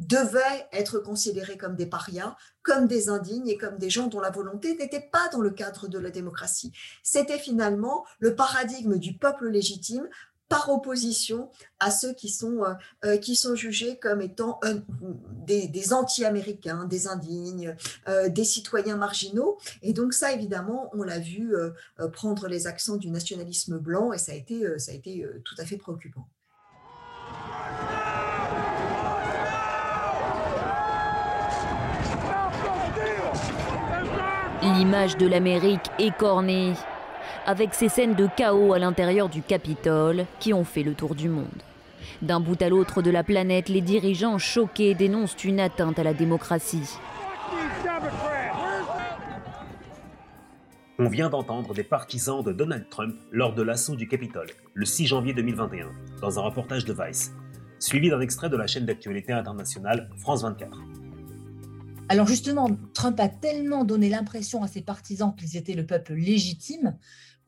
devaient 0.00 0.66
être 0.72 0.98
considérés 0.98 1.58
comme 1.58 1.76
des 1.76 1.86
parias, 1.86 2.34
comme 2.62 2.86
des 2.86 3.10
indignes 3.10 3.48
et 3.48 3.58
comme 3.58 3.76
des 3.76 3.90
gens 3.90 4.06
dont 4.06 4.20
la 4.20 4.30
volonté 4.30 4.74
n'était 4.74 5.08
pas 5.12 5.28
dans 5.28 5.40
le 5.40 5.50
cadre 5.50 5.88
de 5.88 5.98
la 5.98 6.10
démocratie. 6.10 6.72
C'était 7.02 7.38
finalement 7.38 8.06
le 8.18 8.34
paradigme 8.34 8.96
du 8.96 9.16
peuple 9.16 9.48
légitime 9.48 10.08
par 10.50 10.68
opposition 10.68 11.48
à 11.78 11.92
ceux 11.92 12.12
qui 12.12 12.28
sont, 12.28 12.64
euh, 12.64 12.74
euh, 13.04 13.16
qui 13.16 13.36
sont 13.36 13.54
jugés 13.54 13.98
comme 13.98 14.20
étant 14.20 14.58
des, 15.46 15.92
anti-américains, 15.92 16.84
des 16.84 17.06
indignes, 17.06 17.76
euh, 18.08 18.28
des 18.28 18.44
citoyens 18.44 18.96
marginaux. 18.96 19.58
Et 19.80 19.92
donc 19.92 20.12
ça, 20.12 20.32
évidemment, 20.32 20.90
on 20.92 21.04
l'a 21.04 21.20
vu 21.20 21.54
prendre 22.12 22.48
les 22.48 22.66
accents 22.66 22.96
du 22.96 23.10
nationalisme 23.10 23.78
blanc 23.78 24.12
et 24.12 24.18
ça 24.18 24.32
a 24.32 24.34
été, 24.34 24.78
ça 24.78 24.90
a 24.90 24.94
été 24.94 25.24
tout 25.44 25.54
à 25.56 25.64
fait 25.64 25.76
préoccupant. 25.76 26.28
L'image 34.62 35.16
de 35.16 35.26
l'Amérique 35.26 35.86
écornée, 35.98 36.74
avec 37.46 37.74
ces 37.74 37.88
scènes 37.88 38.14
de 38.14 38.28
chaos 38.36 38.72
à 38.72 38.78
l'intérieur 38.78 39.28
du 39.28 39.42
Capitole 39.42 40.26
qui 40.38 40.52
ont 40.52 40.64
fait 40.64 40.82
le 40.82 40.94
tour 40.94 41.14
du 41.14 41.28
monde. 41.28 41.46
D'un 42.22 42.40
bout 42.40 42.60
à 42.60 42.68
l'autre 42.68 43.02
de 43.02 43.10
la 43.10 43.24
planète, 43.24 43.68
les 43.68 43.80
dirigeants 43.80 44.38
choqués 44.38 44.94
dénoncent 44.94 45.42
une 45.44 45.60
atteinte 45.60 45.98
à 45.98 46.02
la 46.02 46.14
démocratie. 46.14 46.98
On 50.98 51.08
vient 51.08 51.30
d'entendre 51.30 51.72
des 51.72 51.82
partisans 51.82 52.42
de 52.42 52.52
Donald 52.52 52.86
Trump 52.90 53.16
lors 53.30 53.54
de 53.54 53.62
l'assaut 53.62 53.96
du 53.96 54.06
Capitole, 54.06 54.48
le 54.74 54.84
6 54.84 55.06
janvier 55.06 55.32
2021, 55.32 55.88
dans 56.20 56.38
un 56.38 56.42
reportage 56.42 56.84
de 56.84 56.92
Vice, 56.92 57.32
suivi 57.78 58.10
d'un 58.10 58.20
extrait 58.20 58.50
de 58.50 58.56
la 58.58 58.66
chaîne 58.66 58.84
d'actualité 58.84 59.32
internationale 59.32 60.10
France 60.18 60.42
24. 60.42 60.78
Alors 62.10 62.26
justement, 62.26 62.68
Trump 62.92 63.18
a 63.20 63.28
tellement 63.28 63.84
donné 63.84 64.10
l'impression 64.10 64.62
à 64.62 64.68
ses 64.68 64.82
partisans 64.82 65.34
qu'ils 65.34 65.56
étaient 65.56 65.74
le 65.74 65.86
peuple 65.86 66.12
légitime 66.12 66.96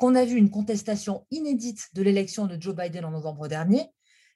qu'on 0.02 0.16
a 0.16 0.24
vu 0.24 0.34
une 0.34 0.50
contestation 0.50 1.28
inédite 1.30 1.90
de 1.94 2.02
l'élection 2.02 2.48
de 2.48 2.60
Joe 2.60 2.74
Biden 2.74 3.04
en 3.04 3.12
novembre 3.12 3.46
dernier. 3.46 3.86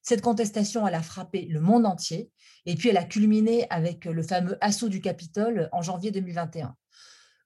Cette 0.00 0.22
contestation, 0.22 0.86
a 0.86 1.02
frappé 1.02 1.46
le 1.46 1.60
monde 1.60 1.86
entier 1.86 2.30
et 2.66 2.76
puis 2.76 2.90
elle 2.90 2.96
a 2.96 3.02
culminé 3.02 3.66
avec 3.68 4.04
le 4.04 4.22
fameux 4.22 4.56
assaut 4.60 4.88
du 4.88 5.00
Capitole 5.00 5.68
en 5.72 5.82
janvier 5.82 6.12
2021. 6.12 6.76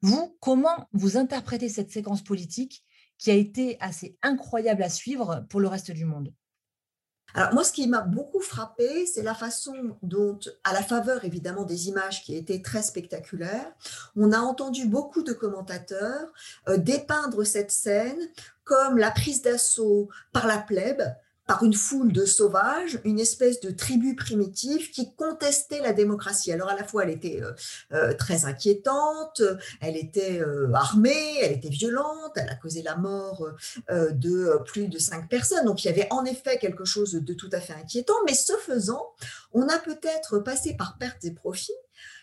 Vous, 0.03 0.37
comment 0.39 0.87
vous 0.93 1.17
interprétez 1.17 1.71
cette 1.71 1.91
séquence 1.91 2.23
politique 2.23 2.85
qui 3.17 3.31
a 3.31 3.35
été 3.35 3.79
assez 3.81 4.19
incroyable 4.21 4.83
à 4.83 4.91
suivre 4.91 5.47
pour 5.49 5.61
le 5.61 5.69
reste 5.69 5.91
du 5.91 6.05
monde? 6.05 6.31
Alors 7.35 7.55
moi, 7.55 7.65
ce 7.65 7.73
qui 7.73 7.87
m'a 7.87 8.01
beaucoup 8.01 8.41
frappé, 8.41 9.07
c'est 9.07 9.23
la 9.23 9.35
façon 9.35 9.97
dont, 10.03 10.39
à 10.65 10.73
la 10.73 10.83
faveur 10.83 11.25
évidemment 11.25 11.65
des 11.65 11.89
images 11.89 12.23
qui 12.23 12.37
étaient 12.37 12.63
très 12.63 12.83
spectaculaires, 12.83 13.73
on 14.17 14.33
a 14.33 14.39
entendu 14.39 14.87
beaucoup 14.87 15.23
de 15.23 15.33
commentateurs 15.33 16.33
euh, 16.69 16.77
dépeindre 16.77 17.45
cette 17.45 17.71
scène 17.71 18.19
comme 18.65 18.99
la 18.99 19.11
prise 19.11 19.43
d'assaut 19.43 20.09
par 20.33 20.47
la 20.47 20.59
plèbe, 20.59 21.03
par 21.51 21.65
une 21.65 21.75
foule 21.75 22.13
de 22.13 22.27
sauvages, 22.27 23.01
une 23.03 23.19
espèce 23.19 23.59
de 23.59 23.73
tribu 23.73 24.15
primitive 24.15 24.93
qui 24.93 25.13
contestait 25.17 25.81
la 25.81 25.93
démocratie. 25.93 26.53
Alors 26.53 26.69
à 26.69 26.77
la 26.77 26.85
fois, 26.85 27.03
elle 27.03 27.11
était 27.11 27.43
euh, 27.43 27.51
euh, 27.93 28.15
très 28.15 28.45
inquiétante, 28.45 29.43
elle 29.81 29.97
était 29.97 30.41
euh, 30.41 30.73
armée, 30.75 31.41
elle 31.43 31.51
était 31.51 31.69
violente, 31.69 32.35
elle 32.37 32.49
a 32.51 32.55
causé 32.55 32.83
la 32.83 32.95
mort 32.95 33.49
de 33.91 34.63
plus 34.65 34.87
de 34.87 35.01
cinq 35.01 35.29
personnes. 35.29 35.65
Donc 35.65 35.83
il 35.83 35.89
y 35.89 35.91
avait 35.91 36.07
en 36.13 36.25
effet 36.25 36.57
quelque 36.59 36.85
chose 36.85 37.15
de 37.15 37.35
tout 37.35 37.51
à 37.51 37.59
fait 37.59 37.73
inquiétant, 37.73 38.15
mais 38.27 38.35
ce 38.35 38.53
faisant, 38.53 39.05
on 39.53 39.67
a 39.67 39.79
peut-être 39.81 40.39
passé 40.39 40.77
par 40.77 40.99
pertes 40.99 41.25
et 41.25 41.33
profits 41.33 41.73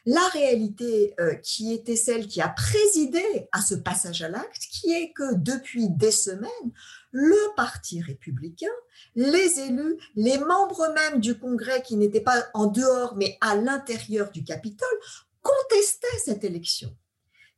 la 0.05 0.25
réalité 0.29 1.13
qui 1.43 1.73
était 1.73 1.97
celle 1.97 2.27
qui 2.27 2.41
a 2.41 2.47
présidé 2.47 3.21
à 3.51 3.61
ce 3.61 3.75
passage 3.75 4.21
à 4.21 4.29
l'acte, 4.29 4.63
qui 4.71 4.93
est 4.93 5.11
que 5.11 5.35
depuis 5.35 5.89
des 5.89 6.11
semaines, 6.11 6.71
le 7.11 7.55
Parti 7.55 8.01
républicain, 8.01 8.67
les 9.15 9.59
élus, 9.59 9.97
les 10.15 10.37
membres 10.37 10.93
même 10.93 11.19
du 11.19 11.37
Congrès 11.37 11.81
qui 11.81 11.95
n'étaient 11.95 12.21
pas 12.21 12.45
en 12.53 12.67
dehors 12.67 13.15
mais 13.15 13.37
à 13.41 13.55
l'intérieur 13.55 14.31
du 14.31 14.43
Capitole 14.43 14.87
contestaient 15.41 16.19
cette 16.23 16.43
élection. 16.43 16.95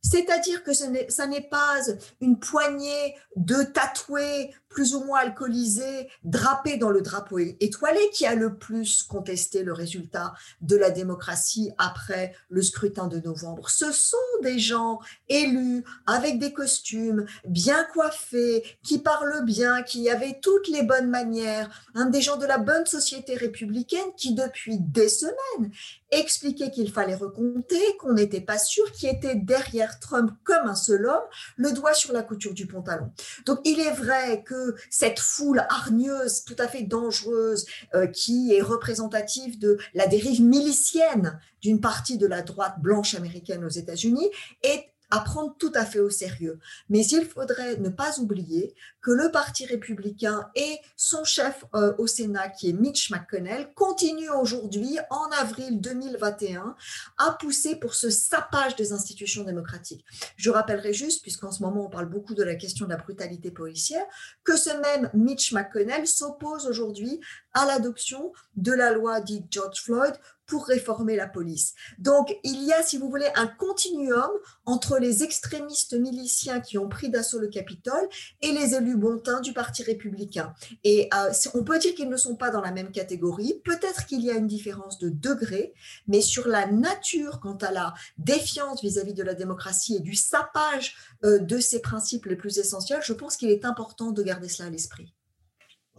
C'est-à-dire 0.02 0.64
que 0.64 0.72
ça 0.72 1.26
n'est 1.26 1.48
pas 1.48 1.76
une 2.20 2.38
poignée 2.38 3.16
de 3.36 3.62
tatoués 3.62 4.54
plus 4.70 4.94
ou 4.94 5.04
moins 5.04 5.20
alcoolisés, 5.20 6.08
drapés 6.24 6.78
dans 6.78 6.90
le 6.90 7.02
drapeau 7.02 7.38
étoilé, 7.38 8.00
qui 8.12 8.24
a 8.24 8.34
le 8.34 8.56
plus 8.56 9.02
contesté 9.02 9.62
le 9.62 9.72
résultat 9.72 10.32
de 10.60 10.76
la 10.76 10.90
démocratie 10.90 11.72
après 11.76 12.34
le 12.48 12.62
scrutin 12.62 13.08
de 13.08 13.18
novembre. 13.18 13.68
Ce 13.68 13.92
sont 13.92 14.16
des 14.42 14.58
gens 14.58 15.00
élus 15.28 15.84
avec 16.06 16.38
des 16.38 16.52
costumes, 16.52 17.26
bien 17.46 17.84
coiffés, 17.92 18.64
qui 18.82 18.98
parlent 18.98 19.44
bien, 19.44 19.82
qui 19.82 20.08
avaient 20.08 20.38
toutes 20.40 20.68
les 20.68 20.82
bonnes 20.82 21.10
manières, 21.10 21.68
des 22.10 22.22
gens 22.22 22.36
de 22.36 22.46
la 22.46 22.58
bonne 22.58 22.86
société 22.86 23.34
républicaine 23.34 24.12
qui, 24.16 24.34
depuis 24.34 24.78
des 24.78 25.08
semaines, 25.08 25.72
expliquaient 26.12 26.70
qu'il 26.70 26.92
fallait 26.92 27.14
recompter, 27.14 27.80
qu'on 27.98 28.12
n'était 28.12 28.40
pas 28.40 28.58
sûr, 28.58 28.90
qui 28.92 29.06
était 29.06 29.34
derrière 29.34 29.98
Trump 30.00 30.30
comme 30.44 30.68
un 30.68 30.74
seul 30.74 31.06
homme, 31.06 31.22
le 31.56 31.72
doigt 31.72 31.94
sur 31.94 32.12
la 32.12 32.22
couture 32.22 32.54
du 32.54 32.66
pantalon. 32.66 33.10
Donc 33.46 33.60
il 33.64 33.80
est 33.80 33.92
vrai 33.92 34.42
que 34.44 34.59
cette 34.90 35.18
foule 35.18 35.64
hargneuse, 35.68 36.44
tout 36.44 36.56
à 36.58 36.68
fait 36.68 36.82
dangereuse, 36.82 37.66
euh, 37.94 38.06
qui 38.06 38.54
est 38.54 38.62
représentative 38.62 39.58
de 39.58 39.78
la 39.94 40.06
dérive 40.06 40.42
milicienne 40.42 41.38
d'une 41.62 41.80
partie 41.80 42.18
de 42.18 42.26
la 42.26 42.42
droite 42.42 42.80
blanche 42.80 43.14
américaine 43.14 43.64
aux 43.64 43.68
États-Unis, 43.68 44.30
est 44.62 44.89
à 45.10 45.20
prendre 45.20 45.54
tout 45.58 45.72
à 45.74 45.84
fait 45.84 46.00
au 46.00 46.10
sérieux. 46.10 46.58
Mais 46.88 47.04
il 47.06 47.24
faudrait 47.24 47.76
ne 47.76 47.88
pas 47.88 48.18
oublier 48.18 48.74
que 49.00 49.10
le 49.10 49.30
Parti 49.30 49.66
républicain 49.66 50.50
et 50.54 50.78
son 50.96 51.24
chef 51.24 51.64
euh, 51.74 51.94
au 51.98 52.06
Sénat, 52.06 52.50
qui 52.50 52.70
est 52.70 52.72
Mitch 52.72 53.10
McConnell, 53.10 53.72
continuent 53.74 54.30
aujourd'hui, 54.30 54.98
en 55.10 55.30
avril 55.40 55.80
2021, 55.80 56.76
à 57.18 57.32
pousser 57.32 57.76
pour 57.76 57.94
ce 57.94 58.10
sapage 58.10 58.76
des 58.76 58.92
institutions 58.92 59.44
démocratiques. 59.44 60.04
Je 60.36 60.50
rappellerai 60.50 60.92
juste, 60.92 61.22
puisqu'en 61.22 61.50
ce 61.50 61.62
moment 61.62 61.86
on 61.86 61.90
parle 61.90 62.06
beaucoup 62.06 62.34
de 62.34 62.42
la 62.42 62.54
question 62.54 62.84
de 62.84 62.90
la 62.90 62.96
brutalité 62.96 63.50
policière, 63.50 64.04
que 64.44 64.56
ce 64.56 64.70
même 64.80 65.10
Mitch 65.14 65.52
McConnell 65.52 66.06
s'oppose 66.06 66.66
aujourd'hui 66.66 67.20
à 67.52 67.66
l'adoption 67.66 68.32
de 68.56 68.72
la 68.72 68.92
loi 68.92 69.20
dite 69.20 69.46
George 69.50 69.80
Floyd 69.80 70.14
pour 70.50 70.66
réformer 70.66 71.14
la 71.14 71.28
police. 71.28 71.74
Donc, 71.98 72.36
il 72.42 72.64
y 72.64 72.72
a, 72.72 72.82
si 72.82 72.98
vous 72.98 73.08
voulez, 73.08 73.28
un 73.36 73.46
continuum 73.46 74.30
entre 74.66 74.98
les 74.98 75.22
extrémistes 75.22 75.94
miliciens 75.94 76.60
qui 76.60 76.76
ont 76.76 76.88
pris 76.88 77.08
d'assaut 77.08 77.38
le 77.38 77.46
Capitole 77.48 78.08
et 78.42 78.50
les 78.50 78.74
élus 78.74 78.96
bontins 78.96 79.40
du 79.40 79.52
Parti 79.52 79.84
républicain. 79.84 80.52
Et 80.82 81.08
euh, 81.14 81.32
on 81.54 81.62
peut 81.62 81.78
dire 81.78 81.94
qu'ils 81.94 82.08
ne 82.08 82.16
sont 82.16 82.34
pas 82.34 82.50
dans 82.50 82.60
la 82.60 82.72
même 82.72 82.90
catégorie. 82.90 83.62
Peut-être 83.64 84.06
qu'il 84.06 84.22
y 84.22 84.30
a 84.30 84.34
une 84.34 84.48
différence 84.48 84.98
de 84.98 85.08
degré, 85.08 85.72
mais 86.08 86.20
sur 86.20 86.48
la 86.48 86.66
nature 86.66 87.38
quant 87.40 87.58
à 87.58 87.70
la 87.70 87.94
défiance 88.18 88.82
vis-à-vis 88.82 89.14
de 89.14 89.22
la 89.22 89.34
démocratie 89.34 89.96
et 89.96 90.00
du 90.00 90.16
sapage 90.16 90.96
euh, 91.24 91.38
de 91.38 91.58
ses 91.58 91.80
principes 91.80 92.26
les 92.26 92.36
plus 92.36 92.58
essentiels, 92.58 93.02
je 93.04 93.12
pense 93.12 93.36
qu'il 93.36 93.50
est 93.50 93.64
important 93.64 94.10
de 94.10 94.22
garder 94.22 94.48
cela 94.48 94.66
à 94.66 94.70
l'esprit. 94.70 95.14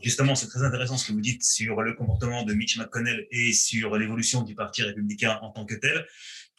Justement, 0.03 0.35
c'est 0.35 0.47
très 0.47 0.63
intéressant 0.63 0.97
ce 0.97 1.07
que 1.07 1.13
vous 1.13 1.21
dites 1.21 1.43
sur 1.43 1.81
le 1.81 1.93
comportement 1.93 2.43
de 2.43 2.53
Mitch 2.53 2.77
McConnell 2.77 3.27
et 3.31 3.53
sur 3.53 3.97
l'évolution 3.97 4.41
du 4.41 4.55
Parti 4.55 4.83
républicain 4.83 5.37
en 5.41 5.51
tant 5.51 5.65
que 5.65 5.75
tel. 5.75 6.05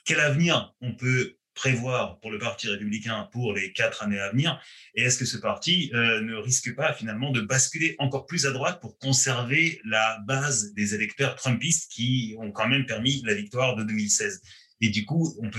Quel 0.04 0.20
avenir 0.20 0.74
on 0.80 0.94
peut 0.94 1.36
prévoir 1.54 2.18
pour 2.20 2.30
le 2.30 2.38
Parti 2.38 2.68
républicain 2.68 3.28
pour 3.32 3.52
les 3.52 3.72
quatre 3.72 4.02
années 4.02 4.20
à 4.20 4.30
venir? 4.30 4.60
Et 4.94 5.02
est-ce 5.02 5.18
que 5.18 5.24
ce 5.24 5.36
parti 5.36 5.90
euh, 5.94 6.20
ne 6.20 6.36
risque 6.36 6.74
pas 6.74 6.92
finalement 6.92 7.30
de 7.30 7.40
basculer 7.40 7.96
encore 7.98 8.26
plus 8.26 8.46
à 8.46 8.52
droite 8.52 8.80
pour 8.80 8.96
conserver 8.98 9.80
la 9.84 10.18
base 10.26 10.72
des 10.74 10.94
électeurs 10.94 11.34
trumpistes 11.34 11.90
qui 11.90 12.36
ont 12.38 12.52
quand 12.52 12.68
même 12.68 12.86
permis 12.86 13.22
la 13.24 13.34
victoire 13.34 13.76
de 13.76 13.82
2016 13.82 14.40
Et 14.80 14.88
du 14.90 15.04
coup, 15.04 15.36
on 15.40 15.50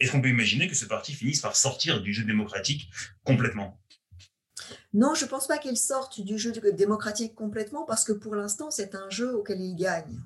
est-ce 0.00 0.10
qu'on 0.10 0.20
peut 0.20 0.28
imaginer 0.28 0.66
que 0.66 0.74
ce 0.74 0.84
parti 0.84 1.12
finisse 1.12 1.40
par 1.40 1.54
sortir 1.54 2.02
du 2.02 2.12
jeu 2.12 2.24
démocratique 2.24 2.90
complètement? 3.22 3.80
Non, 4.94 5.14
je 5.14 5.24
ne 5.24 5.30
pense 5.30 5.46
pas 5.46 5.58
qu'il 5.58 5.76
sorte 5.76 6.20
du 6.20 6.38
jeu 6.38 6.52
démocratique 6.52 7.34
complètement 7.34 7.84
parce 7.84 8.04
que 8.04 8.12
pour 8.12 8.34
l'instant, 8.34 8.70
c'est 8.70 8.94
un 8.94 9.08
jeu 9.10 9.34
auquel 9.34 9.60
il 9.60 9.76
gagne. 9.76 10.20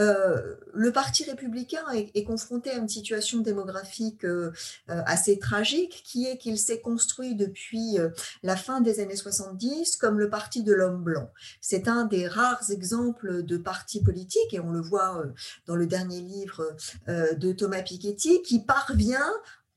euh, 0.00 0.56
le 0.72 0.92
Parti 0.92 1.24
républicain 1.24 1.84
est, 1.90 2.24
confronté 2.24 2.70
à 2.70 2.76
une 2.76 2.88
situation 2.88 3.38
démographique 3.38 4.24
euh, 4.24 4.52
euh, 4.88 5.02
assez 5.06 5.38
tragique, 5.38 6.02
qui 6.04 6.26
est 6.26 6.38
qu'il 6.38 6.58
s'est 6.58 6.80
construit 6.80 7.34
depuis 7.34 7.98
la 8.42 8.56
fin 8.56 8.80
des 8.80 9.00
années 9.00 9.16
70 9.16 9.96
comme 9.96 10.18
le 10.18 10.30
parti 10.30 10.62
de 10.62 10.72
l'homme 10.72 11.02
blanc. 11.02 11.30
C'est 11.60 11.88
un 11.88 12.04
des 12.04 12.28
rares 12.28 12.70
exemples 12.70 13.42
de 13.42 13.56
parti 13.56 14.02
politique, 14.02 14.52
et 14.52 14.60
on 14.60 14.70
le 14.70 14.80
voit 14.80 15.22
dans 15.66 15.76
le 15.76 15.86
dernier 15.86 16.20
livre 16.20 16.76
de 17.08 17.52
Thomas 17.52 17.82
Piketty, 17.82 18.42
qui 18.42 18.60
parvient, 18.60 19.30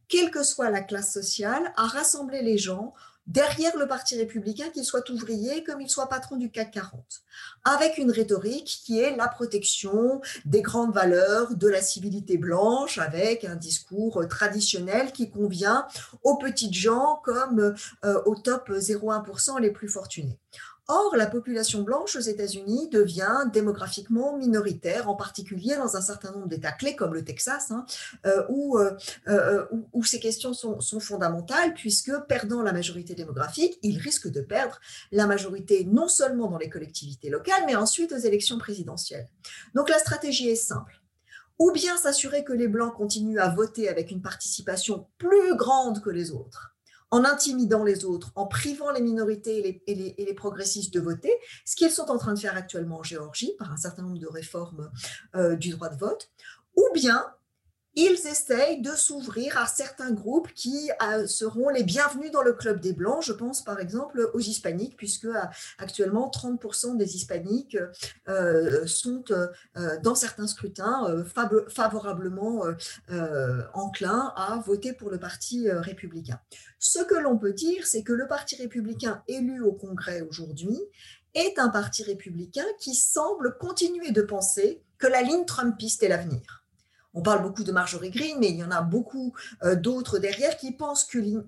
quelle 0.08 0.32
que 0.32 0.44
soit 0.44 0.70
la 0.70 0.82
classe 0.82 1.14
sociale, 1.14 1.74
à 1.76 1.88
rassembler 1.88 2.42
les 2.42 2.58
gens 2.58 2.94
derrière 3.28 3.76
le 3.78 3.88
Parti 3.88 4.18
républicain, 4.18 4.70
qu'il 4.70 4.84
soit 4.84 5.10
ouvrier 5.10 5.64
comme 5.64 5.82
il 5.82 5.90
soit 5.90 6.08
patron 6.10 6.38
du 6.38 6.50
CAC 6.50 6.72
40, 6.72 7.24
avec 7.64 7.98
une 7.98 8.12
rhétorique 8.12 8.82
qui 8.86 9.00
est 9.00 9.16
la 9.16 9.28
protection 9.28 10.22
des 10.46 10.62
grandes 10.62 10.94
valeurs 10.94 11.56
de 11.56 11.68
la 11.68 11.82
civilité 11.82 12.38
blanche, 12.38 12.98
avec 12.98 13.46
un 13.46 13.56
discours 13.56 14.28
traditionnel 14.28 15.12
qui 15.12 15.30
convient 15.30 15.88
aux 16.24 16.38
petites 16.38 16.74
gens 16.74 17.22
comme 17.24 17.74
euh, 18.06 18.22
au 18.26 18.36
top 18.36 18.70
0,1% 18.70 19.60
les 19.62 19.72
plus 19.72 19.90
fortunés. 19.90 20.38
Or, 20.90 21.16
la 21.16 21.28
population 21.28 21.82
blanche 21.82 22.18
aux 22.18 22.22
États-Unis 22.22 22.90
devient 22.90 23.46
démographiquement 23.54 24.38
minoritaire, 24.38 25.10
en 25.10 25.16
particulier 25.16 25.76
dans 25.78 25.96
un 25.96 26.02
certain 26.02 26.32
nombre 26.32 26.48
d'États 26.48 26.74
clés 26.74 26.98
comme 26.98 27.14
le 27.14 27.24
Texas, 27.24 27.72
hein, 27.72 27.86
euh, 28.26 28.44
euh, 28.50 28.92
euh, 29.30 29.66
où, 29.94 30.04
ces 30.04 30.20
questions 30.20 30.54
sont, 30.54 30.82
sont, 30.82 31.00
fondamentales, 31.00 31.74
puisque 31.74 32.12
perdant 32.28 32.62
la 32.62 32.74
majorité 32.74 33.16
démographique, 33.16 33.80
ils 33.82 33.98
risquent 33.98 34.30
de 34.30 34.42
perdre 34.42 34.80
la 35.14 35.26
majorité 35.26 35.86
non 35.86 36.10
seulement 36.10 36.50
dans 36.50 36.58
les 36.58 36.70
collectivités 36.70 37.30
locales, 37.30 37.64
mais 37.66 37.76
ensuite 37.76 38.12
aux 38.12 38.18
élections 38.18 38.58
présidentielles. 38.58 39.30
Donc 39.76 39.90
la 39.90 40.00
stratégie 40.00 40.50
est 40.50 40.56
simple 40.56 41.00
ou 41.60 41.72
bien 41.72 41.96
s'assurer 41.98 42.44
que 42.44 42.52
les 42.52 42.68
Blancs 42.68 42.94
continuent 42.94 43.40
à 43.40 43.50
voter 43.50 43.88
avec 43.88 44.12
une 44.12 44.22
participation 44.22 45.08
plus 45.18 45.56
grande 45.56 46.02
que 46.02 46.10
les 46.10 46.32
autres, 46.32 46.73
en 47.14 47.26
intimidant 47.26 47.84
les 47.84 48.06
autres, 48.06 48.32
en 48.34 48.48
privant 48.48 48.90
les 48.90 49.00
minorités 49.00 49.84
et 49.86 49.94
les, 50.18 50.34
progressistes 50.34 50.92
de 50.92 51.00
voter, 51.00 51.32
ce 51.64 51.76
qu'ils 51.76 51.92
sont 51.92 52.10
en 52.10 52.18
train 52.18 52.34
de 52.34 52.40
faire 52.40 52.58
actuellement 52.58 52.98
en 52.98 53.04
Géorgie 53.04 53.54
par 53.60 53.72
un 53.72 53.78
certain 53.78 54.02
nombre 54.02 54.18
de 54.18 54.26
réformes 54.26 54.90
euh, 55.36 55.56
du 55.56 55.70
droit 55.70 55.90
de 55.90 55.96
vote, 55.96 56.32
ou 56.76 56.84
bien 56.96 57.24
ils 57.96 58.28
essayent 58.28 58.82
de 58.82 58.92
s'ouvrir 58.92 59.58
à 59.58 59.68
certains 59.68 60.12
groupes 60.12 60.52
qui 60.54 60.90
euh, 61.02 61.28
seront 61.28 61.70
les 61.70 61.84
bienvenus 61.84 62.32
dans 62.32 62.42
le 62.42 62.54
club 62.54 62.80
des 62.80 62.94
Blancs. 62.94 63.24
Je 63.24 63.34
pense 63.34 63.64
par 63.64 63.80
exemple 63.80 64.30
aux 64.34 64.40
Hispaniques, 64.40 64.98
puisque 64.98 65.26
euh, 65.26 65.40
actuellement 65.78 66.32
30% 66.34 66.98
des 66.98 67.16
Hispaniques 67.16 67.78
euh, 68.28 68.86
sont 68.88 69.24
dans 70.02 70.16
certains 70.16 70.48
scrutins 70.48 71.24
favorablement 71.70 72.64
enclins 73.74 74.34
à 74.36 74.62
voter 74.66 74.94
pour 74.94 75.10
le 75.10 75.20
Parti 75.20 75.70
républicain. 75.70 76.40
Ce 76.80 77.00
que 77.00 77.16
l'on 77.16 77.38
peut 77.38 77.54
dire, 77.54 77.86
c'est 77.86 78.04
que 78.04 78.14
le 78.14 78.28
Parti 78.28 78.56
républicain 78.56 79.24
élu 79.28 79.62
au 79.62 79.74
Congrès 79.74 80.22
aujourd'hui 80.22 80.80
est 81.34 81.58
un 81.60 81.70
parti 81.70 82.04
républicain 82.04 82.66
qui 82.80 82.96
semble 82.96 83.58
continuer 83.58 84.12
de 84.12 84.22
penser 84.22 84.84
que 84.98 85.08
la 85.08 85.22
ligne 85.22 85.46
trumpiste 85.46 86.04
est 86.04 86.10
l'avenir 86.10 86.63
on 87.14 87.22
parle 87.22 87.44
beaucoup 87.44 87.64
de 87.64 87.72
Marjorie 87.72 88.10
Green, 88.10 88.38
mais 88.40 88.50
il 88.50 88.58
y 88.58 88.64
en 88.64 88.72
a 88.72 88.82
beaucoup 88.82 89.34
euh, 89.64 89.76
d'autres 89.76 90.20
derrière 90.20 90.58
qui 90.58 90.72
pensent 90.72 91.06
qu'une 91.06 91.44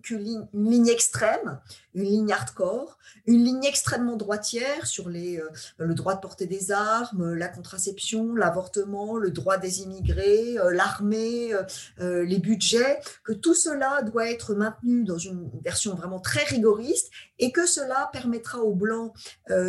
ligne 0.54 0.88
extrême, 0.88 1.60
une 1.96 2.04
ligne 2.04 2.32
hardcore, 2.32 2.98
une 3.26 3.44
ligne 3.44 3.64
extrêmement 3.66 4.16
droitière 4.16 4.86
sur 4.86 5.10
les, 5.10 5.40
euh, 5.40 5.50
le 5.78 5.96
droit 5.96 6.16
de 6.16 6.20
porter 6.20 6.46
des 6.46 6.72
armes, 6.72 7.34
la 7.34 7.48
contraception, 7.48 8.36
l'avortement, 8.36 9.18
le 9.18 9.32
droit 9.32 9.58
des 9.58 9.82
immigrés, 9.82 10.60
euh, 10.60 10.72
l'armée, 10.72 11.54
les 11.98 12.40
budgets, 12.40 13.00
que 13.24 13.34
tout 13.34 13.54
cela 13.54 14.02
doit 14.04 14.30
être 14.30 14.54
maintenu 14.54 15.04
dans 15.04 15.18
une 15.18 15.50
version 15.64 15.96
vraiment 15.96 16.20
très 16.20 16.44
rigoriste 16.44 17.10
et 17.40 17.52
que 17.52 17.66
cela 17.66 18.10
permettra 18.12 18.60
aux 18.60 18.76
Blancs 18.76 19.14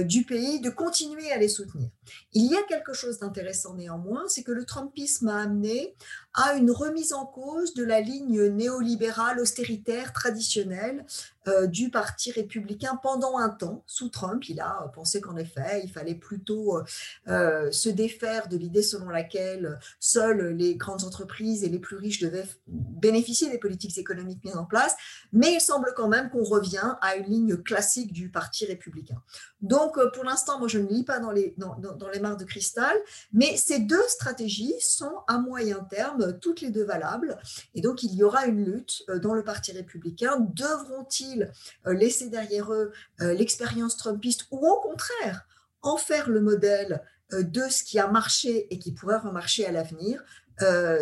du 0.04 0.24
pays 0.24 0.60
de 0.60 0.70
continuer 0.70 1.30
à 1.32 1.38
les 1.38 1.48
soutenir. 1.48 1.88
Il 2.32 2.50
y 2.50 2.56
a 2.56 2.62
quelque 2.64 2.92
chose 2.92 3.18
d'intéressant 3.18 3.74
néanmoins, 3.74 4.24
c'est 4.28 4.42
que 4.42 4.52
le 4.52 4.64
Trumpisme 4.64 5.28
a 5.28 5.42
amené 5.42 5.94
à 6.36 6.54
une 6.54 6.70
remise 6.70 7.14
en 7.14 7.24
cause 7.24 7.74
de 7.74 7.82
la 7.82 8.00
ligne 8.00 8.48
néolibérale 8.48 9.40
austéritaire 9.40 10.12
traditionnelle 10.12 11.04
euh, 11.48 11.66
du 11.66 11.90
Parti 11.90 12.30
républicain 12.30 12.98
pendant 13.02 13.38
un 13.38 13.48
temps. 13.48 13.82
Sous 13.86 14.10
Trump, 14.10 14.48
il 14.48 14.60
a 14.60 14.90
pensé 14.94 15.20
qu'en 15.20 15.36
effet, 15.36 15.80
il 15.84 15.90
fallait 15.90 16.14
plutôt 16.14 16.80
euh, 17.28 17.70
se 17.70 17.88
défaire 17.88 18.48
de 18.48 18.56
l'idée 18.56 18.82
selon 18.82 19.08
laquelle 19.08 19.78
seules 19.98 20.48
les 20.56 20.74
grandes 20.74 21.04
entreprises 21.04 21.64
et 21.64 21.68
les 21.68 21.78
plus 21.78 21.96
riches 21.96 22.20
devaient 22.20 22.46
bénéficier 22.66 23.48
des 23.48 23.58
politiques 23.58 23.96
économiques 23.96 24.44
mises 24.44 24.56
en 24.56 24.64
place. 24.64 24.94
Mais 25.32 25.54
il 25.54 25.60
semble 25.60 25.92
quand 25.96 26.08
même 26.08 26.30
qu'on 26.30 26.44
revient 26.44 26.96
à 27.00 27.16
une 27.16 27.26
ligne 27.26 27.56
classique 27.56 28.12
du 28.12 28.28
Parti 28.28 28.66
républicain. 28.66 29.22
Donc, 29.62 29.96
euh, 29.96 30.10
pour 30.10 30.24
l'instant, 30.24 30.58
moi, 30.58 30.68
je 30.68 30.78
ne 30.78 30.88
lis 30.88 31.04
pas 31.04 31.18
dans 31.18 31.30
les, 31.30 31.54
dans, 31.56 31.76
dans 31.78 32.08
les 32.08 32.20
mares 32.20 32.36
de 32.36 32.44
cristal, 32.44 32.96
mais 33.32 33.56
ces 33.56 33.78
deux 33.78 34.06
stratégies 34.08 34.74
sont 34.80 35.22
à 35.28 35.38
moyen 35.38 35.78
terme 35.88 36.25
toutes 36.32 36.60
les 36.60 36.70
deux 36.70 36.84
valables. 36.84 37.38
Et 37.74 37.80
donc, 37.80 38.02
il 38.02 38.14
y 38.14 38.22
aura 38.22 38.46
une 38.46 38.64
lutte 38.64 39.02
euh, 39.08 39.18
dans 39.18 39.34
le 39.34 39.44
Parti 39.44 39.72
républicain. 39.72 40.38
Devront-ils 40.40 41.50
euh, 41.86 41.92
laisser 41.92 42.28
derrière 42.28 42.72
eux 42.72 42.92
euh, 43.20 43.34
l'expérience 43.34 43.96
trumpiste 43.96 44.46
ou 44.50 44.66
au 44.66 44.80
contraire 44.80 45.46
en 45.82 45.96
faire 45.96 46.28
le 46.28 46.40
modèle 46.40 47.02
de 47.32 47.62
ce 47.68 47.82
qui 47.82 47.98
a 47.98 48.06
marché 48.08 48.72
et 48.72 48.78
qui 48.78 48.92
pourrait 48.92 49.18
remarcher 49.18 49.66
à 49.66 49.72
l'avenir? 49.72 50.22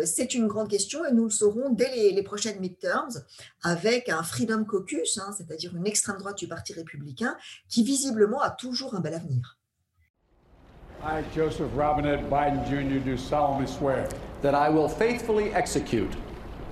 C'est 0.03 0.35
une 0.35 0.47
grande 0.47 0.69
question 0.69 1.05
et 1.05 1.13
nous 1.13 1.23
le 1.23 1.29
saurons 1.29 1.69
dès 1.69 2.11
les, 2.11 2.23
prochaines 2.23 2.59
midterms 2.59 3.23
avec 3.63 4.09
un 4.09 4.21
Freedom 4.21 4.65
Caucus, 4.65 5.17
hein, 5.17 5.31
c'est-à-dire 5.35 5.75
une 5.75 5.87
extrême 5.87 6.17
droite 6.17 6.37
du 6.37 6.47
Parti 6.47 6.73
républicain, 6.73 7.37
qui 7.69 7.83
visiblement 7.83 8.41
a 8.41 8.49
toujours 8.51 8.95
un 8.95 8.99
bel 8.99 9.13
avenir. 9.13 9.57
Joseph 11.33 11.71
Biden 11.71 12.65
Jr., 12.65 12.99
do 12.99 13.15
solemnly 13.15 13.67
swear 13.67 14.07
that 14.45 14.53
I 14.53 14.69
will 14.69 14.87
faithfully 14.87 15.51
execute 15.55 16.15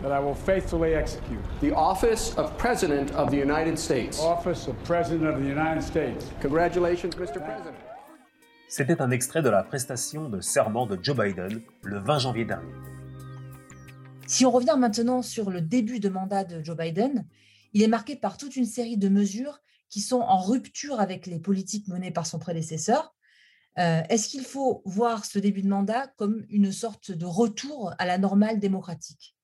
that 0.04 0.12
I 0.12 0.20
will 0.20 0.36
faithfully 0.36 0.94
execute 0.94 1.44
the 1.60 1.74
office 1.74 2.38
of 2.38 2.56
President 2.58 3.10
of 3.16 3.32
the 3.32 3.38
United 3.38 3.80
States. 3.80 4.20
Office 4.20 4.68
of 4.68 4.76
President 4.84 5.28
of 5.28 5.42
the 5.42 5.48
United 5.48 5.82
States. 5.82 6.30
Congratulations, 6.40 7.16
Mr. 7.16 7.40
President. 7.40 7.74
C'était 8.68 9.02
un 9.02 9.10
extrait 9.10 9.42
de 9.42 9.50
la 9.50 9.64
prestation 9.64 10.30
de 10.30 10.40
serment 10.40 10.86
de 10.86 11.00
Joe 11.02 11.18
Biden 11.18 11.62
le 11.82 12.00
20 12.00 12.20
janvier 12.20 12.46
dernier. 12.46 12.74
Si 14.28 14.46
on 14.46 14.52
revient 14.52 14.76
maintenant 14.78 15.24
sur 15.24 15.50
le 15.50 15.62
début 15.62 16.00
de 16.00 16.10
mandat 16.10 16.44
de 16.44 16.64
Joe 16.64 16.78
Biden, 16.78 17.26
il 17.74 17.82
est 17.82 17.88
marqué 17.88 18.16
par 18.16 18.38
toute 18.38 18.56
une 18.56 18.66
série 18.66 18.98
de 18.98 19.10
mesures 19.10 19.62
qui 19.90 20.02
sont 20.02 20.22
en 20.22 20.38
rupture 20.38 21.00
avec 21.00 21.26
les 21.26 21.40
politiques 21.40 21.88
menées 21.88 22.12
par 22.12 22.28
son 22.28 22.38
prédécesseur, 22.38 23.16
est-ce 23.76 24.30
qu'il 24.30 24.46
faut 24.46 24.82
voir 24.86 25.26
ce 25.26 25.40
début 25.40 25.62
de 25.62 25.70
mandat 25.70 26.08
comme 26.18 26.46
une 26.50 26.72
sorte 26.72 27.12
de 27.12 27.26
retour 27.26 27.94
à 27.98 28.06
la 28.06 28.18
normale 28.18 28.60
démocratique? 28.60 29.36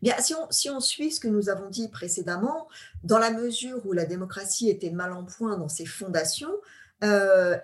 Bien, 0.00 0.14
si 0.50 0.70
on, 0.70 0.80
suit 0.80 1.10
ce 1.10 1.20
que 1.20 1.28
nous 1.28 1.48
avons 1.48 1.68
dit 1.68 1.88
précédemment, 1.88 2.68
dans 3.02 3.18
la 3.18 3.30
mesure 3.30 3.84
où 3.86 3.92
la 3.92 4.04
démocratie 4.04 4.68
était 4.68 4.90
mal 4.90 5.12
en 5.12 5.24
point 5.24 5.56
dans 5.56 5.68
ses 5.68 5.86
fondations, 5.86 6.52
euh, 7.04 7.58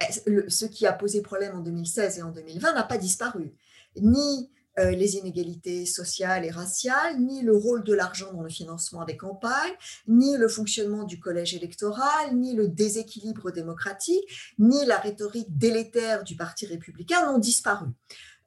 ce 0.48 0.64
qui 0.64 0.86
a 0.86 0.92
posé 0.92 1.22
problème 1.22 1.56
en 1.56 1.60
2016 1.60 2.18
et 2.18 2.22
en 2.22 2.30
2020 2.30 2.74
n'a 2.74 2.82
pas 2.82 2.98
disparu. 2.98 3.54
Ni 3.96 4.50
euh, 4.78 4.90
les 4.90 5.16
inégalités 5.16 5.86
sociales 5.86 6.44
et 6.44 6.50
raciales, 6.50 7.18
ni 7.20 7.42
le 7.42 7.56
rôle 7.56 7.84
de 7.84 7.94
l'argent 7.94 8.32
dans 8.32 8.42
le 8.42 8.48
financement 8.48 9.04
des 9.04 9.16
campagnes, 9.16 9.74
ni 10.06 10.36
le 10.36 10.48
fonctionnement 10.48 11.04
du 11.04 11.18
collège 11.18 11.54
électoral, 11.54 12.34
ni 12.34 12.54
le 12.54 12.68
déséquilibre 12.68 13.50
démocratique, 13.50 14.54
ni 14.58 14.84
la 14.86 14.98
rhétorique 14.98 15.56
délétère 15.56 16.24
du 16.24 16.36
Parti 16.36 16.66
républicain 16.66 17.26
n'ont 17.26 17.38
disparu. 17.38 17.86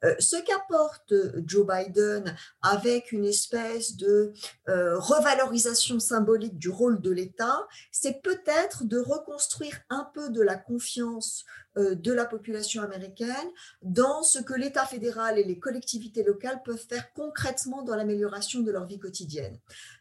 Euh, 0.04 0.14
ce 0.18 0.36
qu'apporte 0.36 1.14
Joe 1.46 1.66
Biden 1.66 2.34
avec 2.60 3.12
une 3.12 3.24
espèce 3.24 3.96
de 3.96 4.32
euh, 4.68 4.98
revalorisation 4.98 6.00
symbolique 6.00 6.58
du 6.58 6.68
rôle 6.68 7.00
de 7.00 7.10
l'État, 7.10 7.66
c'est 7.92 8.20
peut-être 8.22 8.84
de 8.84 8.98
reconstruire 8.98 9.80
un 9.90 10.08
peu 10.12 10.30
de 10.30 10.42
la 10.42 10.56
confiance 10.56 11.44
euh, 11.71 11.71
de 11.76 12.12
la 12.12 12.26
population 12.26 12.82
américaine 12.82 13.48
dans 13.82 14.22
ce 14.22 14.38
que 14.38 14.54
l'État 14.54 14.84
fédéral 14.84 15.38
et 15.38 15.44
les 15.44 15.58
collectivités 15.58 16.22
locales 16.22 16.62
peuvent 16.64 16.84
faire 16.88 17.12
concrètement 17.14 17.82
dans 17.82 17.96
l'amélioration 17.96 18.60
de 18.60 18.70
leur 18.70 18.86
vie 18.86 18.98
quotidienne. 18.98 19.58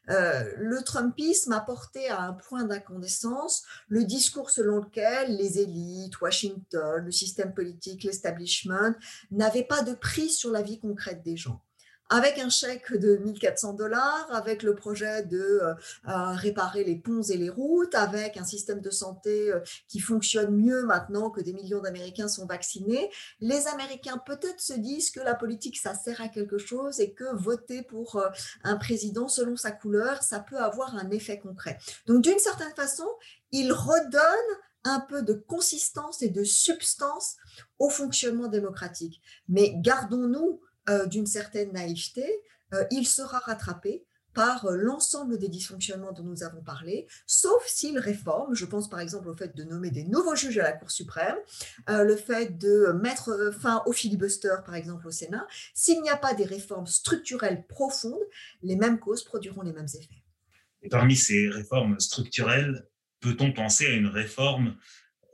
Euh, 0.09 0.43
le 0.57 0.81
Trumpisme 0.81 1.53
a 1.53 1.61
porté 1.61 2.09
à 2.09 2.21
un 2.21 2.33
point 2.33 2.63
d'incandescence 2.63 3.63
le 3.87 4.03
discours 4.03 4.49
selon 4.49 4.77
lequel 4.77 5.37
les 5.37 5.59
élites, 5.59 6.19
Washington, 6.19 7.03
le 7.03 7.11
système 7.11 7.53
politique, 7.53 8.03
l'establishment 8.03 8.93
n'avaient 9.31 9.63
pas 9.63 9.83
de 9.83 9.93
prise 9.93 10.35
sur 10.35 10.51
la 10.51 10.61
vie 10.61 10.79
concrète 10.79 11.23
des 11.23 11.37
gens. 11.37 11.61
Avec 12.11 12.37
un 12.39 12.49
chèque 12.49 12.93
de 12.93 13.15
1400 13.15 13.73
dollars, 13.73 14.27
avec 14.31 14.63
le 14.63 14.75
projet 14.75 15.23
de 15.23 15.61
réparer 16.03 16.83
les 16.83 16.97
ponts 16.97 17.23
et 17.23 17.37
les 17.37 17.49
routes, 17.49 17.95
avec 17.95 18.35
un 18.35 18.43
système 18.43 18.81
de 18.81 18.89
santé 18.89 19.51
qui 19.87 19.99
fonctionne 19.99 20.53
mieux 20.55 20.83
maintenant 20.83 21.29
que 21.29 21.39
des 21.39 21.53
millions 21.53 21.79
d'Américains 21.79 22.27
sont 22.27 22.45
vaccinés, 22.45 23.09
les 23.39 23.67
Américains 23.67 24.21
peut-être 24.25 24.59
se 24.59 24.73
disent 24.73 25.09
que 25.09 25.21
la 25.21 25.35
politique, 25.35 25.77
ça 25.77 25.95
sert 25.95 26.19
à 26.19 26.27
quelque 26.27 26.57
chose 26.57 26.99
et 26.99 27.13
que 27.13 27.33
voter 27.35 27.81
pour 27.81 28.21
un 28.63 28.75
président 28.75 29.29
selon 29.29 29.55
sa 29.55 29.71
couleur, 29.71 30.21
ça 30.21 30.41
peut 30.41 30.59
avoir 30.59 30.95
un 30.95 31.09
effet 31.11 31.39
concret. 31.39 31.77
Donc 32.07 32.23
d'une 32.23 32.39
certaine 32.39 32.75
façon, 32.75 33.07
il 33.53 33.71
redonne 33.71 34.21
un 34.83 34.99
peu 34.99 35.21
de 35.21 35.33
consistance 35.33 36.21
et 36.23 36.29
de 36.29 36.43
substance 36.43 37.37
au 37.79 37.89
fonctionnement 37.89 38.47
démocratique. 38.47 39.21
Mais 39.47 39.73
gardons-nous 39.77 40.59
euh, 40.91 41.05
d'une 41.05 41.25
certaine 41.25 41.71
naïveté, 41.71 42.25
euh, 42.73 42.83
il 42.91 43.07
sera 43.07 43.39
rattrapé 43.39 44.05
par 44.33 44.65
euh, 44.65 44.75
l'ensemble 44.75 45.37
des 45.37 45.47
dysfonctionnements 45.47 46.11
dont 46.11 46.23
nous 46.23 46.43
avons 46.43 46.61
parlé, 46.61 47.07
sauf 47.25 47.65
s'il 47.65 47.97
réforme, 47.97 48.53
je 48.55 48.65
pense 48.65 48.89
par 48.89 48.99
exemple 48.99 49.29
au 49.29 49.33
fait 49.33 49.55
de 49.55 49.63
nommer 49.63 49.89
des 49.89 50.03
nouveaux 50.03 50.35
juges 50.35 50.57
à 50.57 50.63
la 50.63 50.73
Cour 50.73 50.91
suprême, 50.91 51.35
le 51.87 52.15
fait 52.15 52.57
de 52.57 52.93
mettre 53.01 53.53
fin 53.59 53.83
au 53.85 53.91
filibuster 53.91 54.55
par 54.65 54.75
exemple 54.75 55.07
au 55.07 55.11
Sénat, 55.11 55.45
s'il 55.73 56.01
n'y 56.01 56.09
a 56.09 56.17
pas 56.17 56.33
des 56.33 56.45
réformes 56.45 56.87
structurelles 56.87 57.65
profondes, 57.67 58.23
les 58.63 58.75
mêmes 58.75 58.99
causes 58.99 59.23
produiront 59.23 59.61
les 59.61 59.73
mêmes 59.73 59.87
effets. 59.93 60.23
Et 60.81 60.89
parmi 60.89 61.15
ces 61.15 61.49
réformes 61.49 61.99
structurelles, 61.99 62.87
peut-on 63.19 63.53
penser 63.53 63.85
à 63.85 63.91
une 63.91 64.07
réforme 64.07 64.75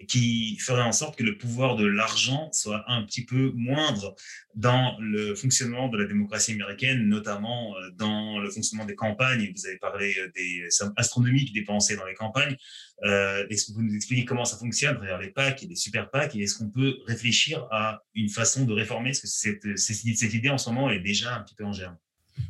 qui 0.08 0.58
ferait 0.60 0.84
en 0.84 0.92
sorte 0.92 1.18
que 1.18 1.24
le 1.24 1.38
pouvoir 1.38 1.76
de 1.76 1.86
l'argent 1.86 2.50
soit 2.52 2.84
un 2.88 3.04
petit 3.04 3.26
peu 3.26 3.52
moindre 3.56 4.16
dans 4.54 4.98
le 5.00 5.34
fonctionnement 5.36 5.88
de 5.88 5.98
la 5.98 6.06
démocratie 6.06 6.54
américaine, 6.54 7.08
notamment 7.08 7.76
euh, 7.78 7.90
dans 7.96 8.40
le 8.40 8.50
fonctionnement 8.50 8.86
des 8.86 8.96
campagnes. 8.96 9.52
Vous 9.56 9.66
avez 9.66 9.78
parlé 9.78 10.16
euh, 10.20 10.32
des 10.36 10.70
sommes 10.70 10.94
astronomiques 10.98 11.54
dépensées 11.54 11.96
dans 11.96 12.06
les 12.06 12.14
campagnes. 12.14 12.56
Euh, 13.04 13.46
est-ce 13.50 13.68
que 13.68 13.72
vous 13.74 13.82
nous 13.82 13.96
expliquez 13.96 14.26
comment 14.26 14.46
ça 14.46 14.58
fonctionne 14.58 14.96
travers 14.96 15.20
les 15.20 15.32
PAC 15.32 15.64
et 15.64 15.68
les 15.68 15.76
super 15.76 16.10
PAC 16.10 16.36
Et 16.36 16.44
est-ce 16.44 16.58
qu'on 16.58 16.70
peut 16.70 16.98
réfléchir 17.06 17.68
à 17.72 18.04
une 18.14 18.30
façon 18.30 18.66
de 18.66 18.74
réformer? 18.74 19.12
Est-ce 19.12 19.22
que 19.22 19.28
cette, 19.28 19.78
cette 19.78 20.34
idée 20.34 20.50
en 20.50 20.58
ce 20.58 20.70
moment 20.70 20.90
est 20.90 21.00
déjà 21.00 21.36
un 21.36 21.42
petit 21.42 21.56
peu 21.56 21.64
en 21.64 21.74
germe 21.74 21.98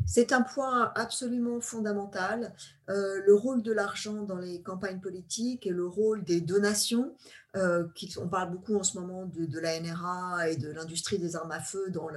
c'est 0.05 0.31
un 0.31 0.41
point 0.41 0.91
absolument 0.95 1.59
fondamental, 1.61 2.53
euh, 2.89 3.21
le 3.25 3.33
rôle 3.33 3.61
de 3.61 3.71
l'argent 3.71 4.23
dans 4.23 4.37
les 4.37 4.61
campagnes 4.61 4.99
politiques 4.99 5.67
et 5.67 5.71
le 5.71 5.85
rôle 5.85 6.23
des 6.23 6.41
donations 6.41 7.13
euh, 7.55 7.85
on 8.17 8.27
parle 8.27 8.51
beaucoup 8.51 8.75
en 8.75 8.83
ce 8.83 8.99
moment 8.99 9.25
de, 9.25 9.59
la 9.59 9.79
NRA 9.79 10.49
et 10.49 10.57
de 10.57 10.69
l'industrie 10.69 11.17
des 11.17 11.35
armes 11.35 11.51
à 11.51 11.59
feu 11.59 11.89
dans 11.89 12.07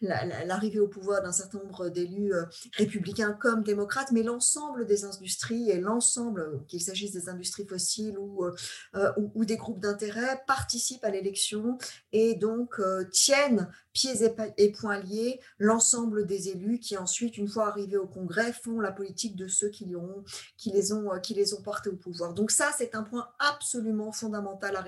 l'arrivée 0.00 0.80
au 0.80 0.88
pouvoir 0.88 1.22
d'un 1.22 1.32
certain 1.32 1.58
nombre 1.58 1.88
d'élus 1.88 2.32
euh, 2.32 2.44
républicains 2.74 3.32
comme 3.32 3.62
démocrates, 3.62 4.12
mais 4.12 4.22
l'ensemble 4.22 4.86
des 4.86 5.04
industries 5.04 5.70
et 5.70 5.80
l'ensemble, 5.80 6.64
qu'il 6.66 6.80
s'agisse 6.80 7.12
des 7.12 7.28
industries 7.28 7.66
fossiles 7.66 8.18
ou, 8.18 8.44
euh, 8.94 9.12
des 9.36 9.56
groupes 9.56 9.80
d'intérêt, 9.80 10.42
participent 10.46 11.04
à 11.04 11.10
l'élection 11.10 11.78
et 12.12 12.34
donc 12.34 12.80
tiennent 13.10 13.70
pieds 13.92 14.24
et, 14.24 14.34
et 14.56 14.72
poings 14.72 15.00
liés 15.00 15.40
l'ensemble 15.58 16.26
des 16.26 16.48
élus 16.50 16.78
qui 16.78 16.96
ensuite, 16.96 17.36
une 17.38 17.48
fois 17.48 17.68
arrivés 17.68 17.96
au 17.96 18.06
Congrès, 18.06 18.52
font 18.52 18.80
la 18.80 18.92
politique 18.92 19.36
de 19.36 19.48
ceux 19.48 19.68
qui, 19.70 19.96
ont, 19.96 20.24
qui, 20.56 20.70
les, 20.70 20.92
ont, 20.92 21.18
qui 21.20 21.34
les 21.34 21.54
ont 21.54 21.62
portés 21.62 21.90
au 21.90 21.96
pouvoir. 21.96 22.34
Donc 22.34 22.50
ça, 22.50 22.70
c'est 22.76 22.94
un 22.94 23.02
point 23.02 23.28
absolument 23.38 24.12
fondamental 24.12 24.76
à 24.76 24.82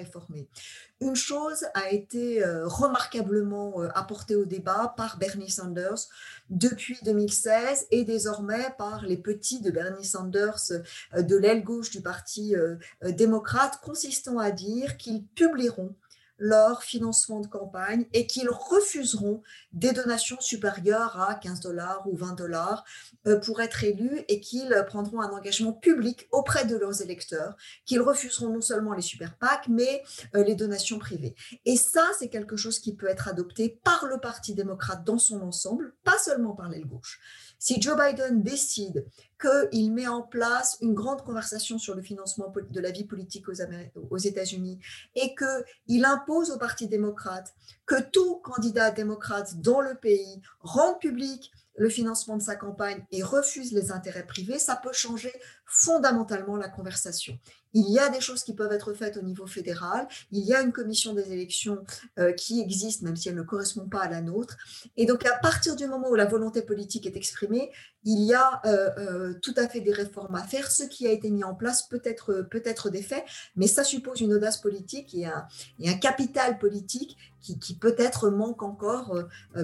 Une 1.01 1.17
chose 1.17 1.65
a 1.75 1.91
été 1.91 2.45
euh, 2.45 2.67
remarquablement 2.67 3.81
euh, 3.81 3.89
apportée 3.95 4.37
au 4.37 4.45
débat 4.45 4.95
par 4.97 5.19
Bernie 5.19 5.51
Sanders 5.51 6.09
depuis 6.51 6.99
2016 7.05 7.87
et 7.91 8.05
désormais 8.05 8.75
par 8.77 9.03
les 9.03 9.17
petits 9.17 9.61
de 9.61 9.71
Bernie 9.71 10.05
Sanders 10.05 10.73
euh, 11.15 11.23
de 11.23 11.37
l'aile 11.37 11.65
gauche 11.65 11.91
du 11.91 12.03
Parti 12.03 12.55
démocrate, 13.03 13.81
consistant 13.83 14.39
à 14.39 14.51
dire 14.51 14.97
qu'ils 14.97 15.25
publieront 15.25 15.95
leur 16.41 16.83
financement 16.83 17.41
de 17.41 17.47
campagne 17.47 18.07
et 18.13 18.27
qu'ils 18.27 18.49
refuseront 18.49 19.43
des 19.73 19.93
donations 19.93 20.41
supérieures 20.41 21.21
à 21.21 21.35
15 21.35 21.61
dollars 21.61 22.03
ou 22.07 22.17
20 22.17 22.33
dollars 22.33 22.85
euh, 23.27 23.39
pour 23.39 23.61
être 23.61 23.85
élus 23.85 24.25
et 24.29 24.41
qu'ils 24.41 24.75
prendront 24.89 25.21
un 25.21 25.31
engagement 25.31 25.73
public 25.73 26.27
auprès 26.33 26.65
de 26.65 26.77
leurs 26.77 27.03
électeurs, 27.03 27.57
qu'ils 27.85 28.01
refuseront 28.01 28.49
non 28.49 28.63
seulement 28.63 28.95
les 28.95 29.03
super 29.03 29.37
PAC, 29.37 29.69
mais 29.69 30.03
euh, 30.35 30.43
les 30.43 30.55
donations 30.55 30.99
privées. 30.99 31.35
Et 31.67 31.77
ça, 31.77 32.07
c'est 32.19 32.29
quelque 32.29 32.57
chose 32.57 32.81
qui 32.81 32.97
peut 32.97 33.09
être 33.09 33.29
adopté 33.29 33.79
par 33.85 34.07
le 34.07 34.19
Parti 34.19 34.55
démocrate 34.55 35.05
dans 35.05 35.19
son 35.19 35.43
ensemble, 35.43 35.95
pas 36.05 36.19
seulement 36.19 36.55
par 36.55 36.69
l'aile 36.69 36.87
gauche. 36.87 37.21
Si 37.59 37.81
Joe 37.81 37.97
Biden 37.97 38.43
décide 38.43 39.07
qu'il 39.41 39.93
met 39.93 40.07
en 40.07 40.23
place 40.23 40.77
une 40.81 40.95
grande 40.95 41.23
conversation 41.23 41.79
sur 41.79 41.95
le 41.95 42.03
financement 42.03 42.53
de 42.71 42.81
la 42.81 42.91
vie 42.91 43.05
politique 43.05 43.47
aux, 43.49 44.19
États-Unis 44.19 44.79
et 45.15 45.35
qu'il 45.35 46.05
impose 46.05 46.51
au 46.51 46.59
Parti 46.59 46.87
démocrate 46.87 47.55
que 47.91 48.01
tout 48.01 48.37
candidat 48.37 48.93
démocrate 48.93 49.61
dans 49.61 49.81
le 49.81 49.97
pays 49.97 50.41
rende 50.61 51.01
public 51.01 51.51
le 51.77 51.89
financement 51.89 52.37
de 52.37 52.43
sa 52.43 52.55
campagne 52.55 53.05
et 53.11 53.23
refuse 53.23 53.73
les 53.73 53.91
intérêts 53.91 54.27
privés, 54.27 54.59
ça 54.59 54.77
peut 54.77 54.93
changer 54.93 55.33
fondamentalement 55.65 56.57
la 56.57 56.69
conversation. 56.69 57.39
Il 57.73 57.89
y 57.91 57.99
a 57.99 58.09
des 58.09 58.21
choses 58.21 58.43
qui 58.43 58.55
peuvent 58.55 58.73
être 58.73 58.93
faites 58.93 59.17
au 59.17 59.23
niveau 59.23 59.47
fédéral, 59.47 60.09
il 60.31 60.45
y 60.45 60.53
a 60.53 60.61
une 60.61 60.73
commission 60.73 61.15
des 61.15 61.33
élections 61.33 61.85
euh, 62.19 62.33
qui 62.33 62.61
existe, 62.61 63.03
même 63.03 63.17
si 63.17 63.29
elle 63.29 63.37
ne 63.37 63.43
correspond 63.43 63.89
pas 63.89 64.01
à 64.01 64.09
la 64.09 64.21
nôtre. 64.21 64.57
Et 64.97 65.07
donc, 65.07 65.25
à 65.25 65.39
partir 65.39 65.77
du 65.77 65.87
moment 65.87 66.11
où 66.11 66.17
la 66.17 66.27
volonté 66.27 66.63
politique 66.63 67.07
est 67.07 67.17
exprimée, 67.17 67.71
il 68.03 68.25
y 68.25 68.35
a 68.35 68.61
euh, 68.65 68.91
euh, 68.99 69.35
tout 69.41 69.55
à 69.57 69.69
fait 69.69 69.81
des 69.81 69.93
réformes 69.93 70.35
à 70.35 70.43
faire. 70.43 70.71
Ce 70.71 70.83
qui 70.83 71.07
a 71.07 71.13
été 71.13 71.31
mis 71.31 71.45
en 71.45 71.55
place 71.55 71.83
peut 71.89 72.03
être, 72.05 72.47
peut 72.51 72.63
être 72.65 72.91
des 72.91 73.03
faits, 73.03 73.25
mais 73.55 73.69
ça 73.69 73.85
suppose 73.85 74.21
une 74.21 74.35
audace 74.35 74.61
politique 74.61 75.15
et 75.15 75.27
un, 75.27 75.47
et 75.79 75.89
un 75.89 75.97
capital 75.97 76.59
politique 76.59 77.17
qui, 77.41 77.75
peut-être 77.75 78.31
manque 78.31 78.63
encore, 78.63 79.17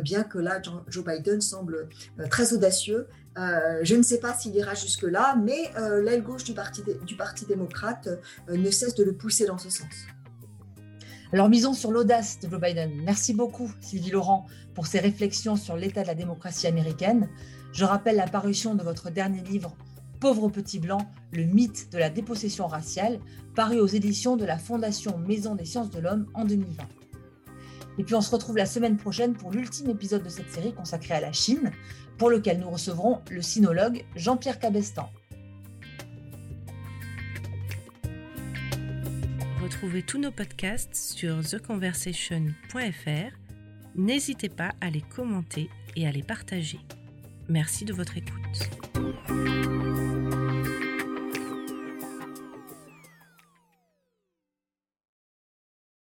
bien 0.03 0.23
que 0.23 0.39
là, 0.39 0.61
Joe 0.89 1.05
Biden 1.05 1.41
semble 1.41 1.89
très 2.31 2.53
audacieux. 2.53 3.07
Euh, 3.39 3.81
je 3.83 3.95
ne 3.95 4.03
sais 4.03 4.19
pas 4.19 4.35
s'il 4.35 4.55
ira 4.57 4.75
jusque-là, 4.75 5.37
mais 5.37 5.71
euh, 5.77 6.03
l'aile 6.03 6.23
gauche 6.23 6.45
du 6.45 6.55
Parti, 6.55 6.83
du 7.07 7.17
parti 7.17 7.45
démocrate 7.45 8.09
euh, 8.49 8.57
ne 8.57 8.71
cesse 8.71 8.95
de 8.95 9.05
le 9.05 9.13
pousser 9.15 9.47
dans 9.47 9.59
ce 9.59 9.69
sens. 9.69 9.93
Alors 11.33 11.49
misons 11.49 11.75
sur 11.75 11.91
l'audace 11.91 12.39
de 12.41 12.49
Joe 12.49 12.61
Biden. 12.61 13.03
Merci 13.05 13.35
beaucoup 13.35 13.71
Sylvie 13.81 14.11
Laurent 14.11 14.47
pour 14.75 14.87
ces 14.87 15.01
réflexions 15.01 15.57
sur 15.57 15.77
l'état 15.77 16.03
de 16.03 16.07
la 16.07 16.15
démocratie 16.15 16.67
américaine. 16.67 17.29
Je 17.73 17.85
rappelle 17.85 18.17
la 18.17 18.29
parution 18.29 18.75
de 18.75 18.83
votre 18.83 19.11
dernier 19.11 19.43
livre 19.43 19.77
Pauvre 20.19 20.49
petit 20.49 20.79
blanc, 20.79 21.11
le 21.33 21.43
mythe 21.43 21.93
de 21.93 21.99
la 21.99 22.09
dépossession 22.09 22.67
raciale, 22.67 23.21
paru 23.55 23.79
aux 23.81 23.87
éditions 23.87 24.37
de 24.37 24.47
la 24.47 24.57
Fondation 24.57 25.19
Maison 25.19 25.55
des 25.55 25.67
sciences 25.67 25.91
de 25.91 26.01
l'homme 26.01 26.27
en 26.33 26.47
2020. 26.47 26.85
Et 27.99 28.05
puis 28.05 28.15
on 28.15 28.21
se 28.21 28.31
retrouve 28.31 28.57
la 28.57 28.67
semaine 28.67 28.97
prochaine 28.97 29.35
pour 29.35 29.51
l'ultime 29.51 29.91
épisode 29.91 30.23
de 30.23 30.29
cette 30.29 30.51
série 30.51 30.75
consacrée 30.75 31.15
à 31.15 31.21
la 31.21 31.33
Chine 31.33 31.71
pour 32.19 32.31
lequel 32.31 32.59
nous 32.59 32.71
recevrons 32.71 33.21
le 33.31 33.43
sinologue 33.43 34.05
Jean-Pierre 34.15 34.59
Cabestan. 34.59 35.11
Retrouvez 39.63 40.03
tous 40.03 40.19
nos 40.19 40.31
podcasts 40.31 40.95
sur 40.95 41.45
theconversation.fr. 41.45 43.37
N'hésitez 43.97 44.49
pas 44.49 44.75
à 44.81 44.91
les 44.91 45.01
commenter 45.01 45.71
et 45.97 46.07
à 46.07 46.13
les 46.13 46.23
partager. 46.23 46.79
Merci 47.49 47.85
de 47.85 47.93
votre 47.93 48.17
écoute. 48.17 49.66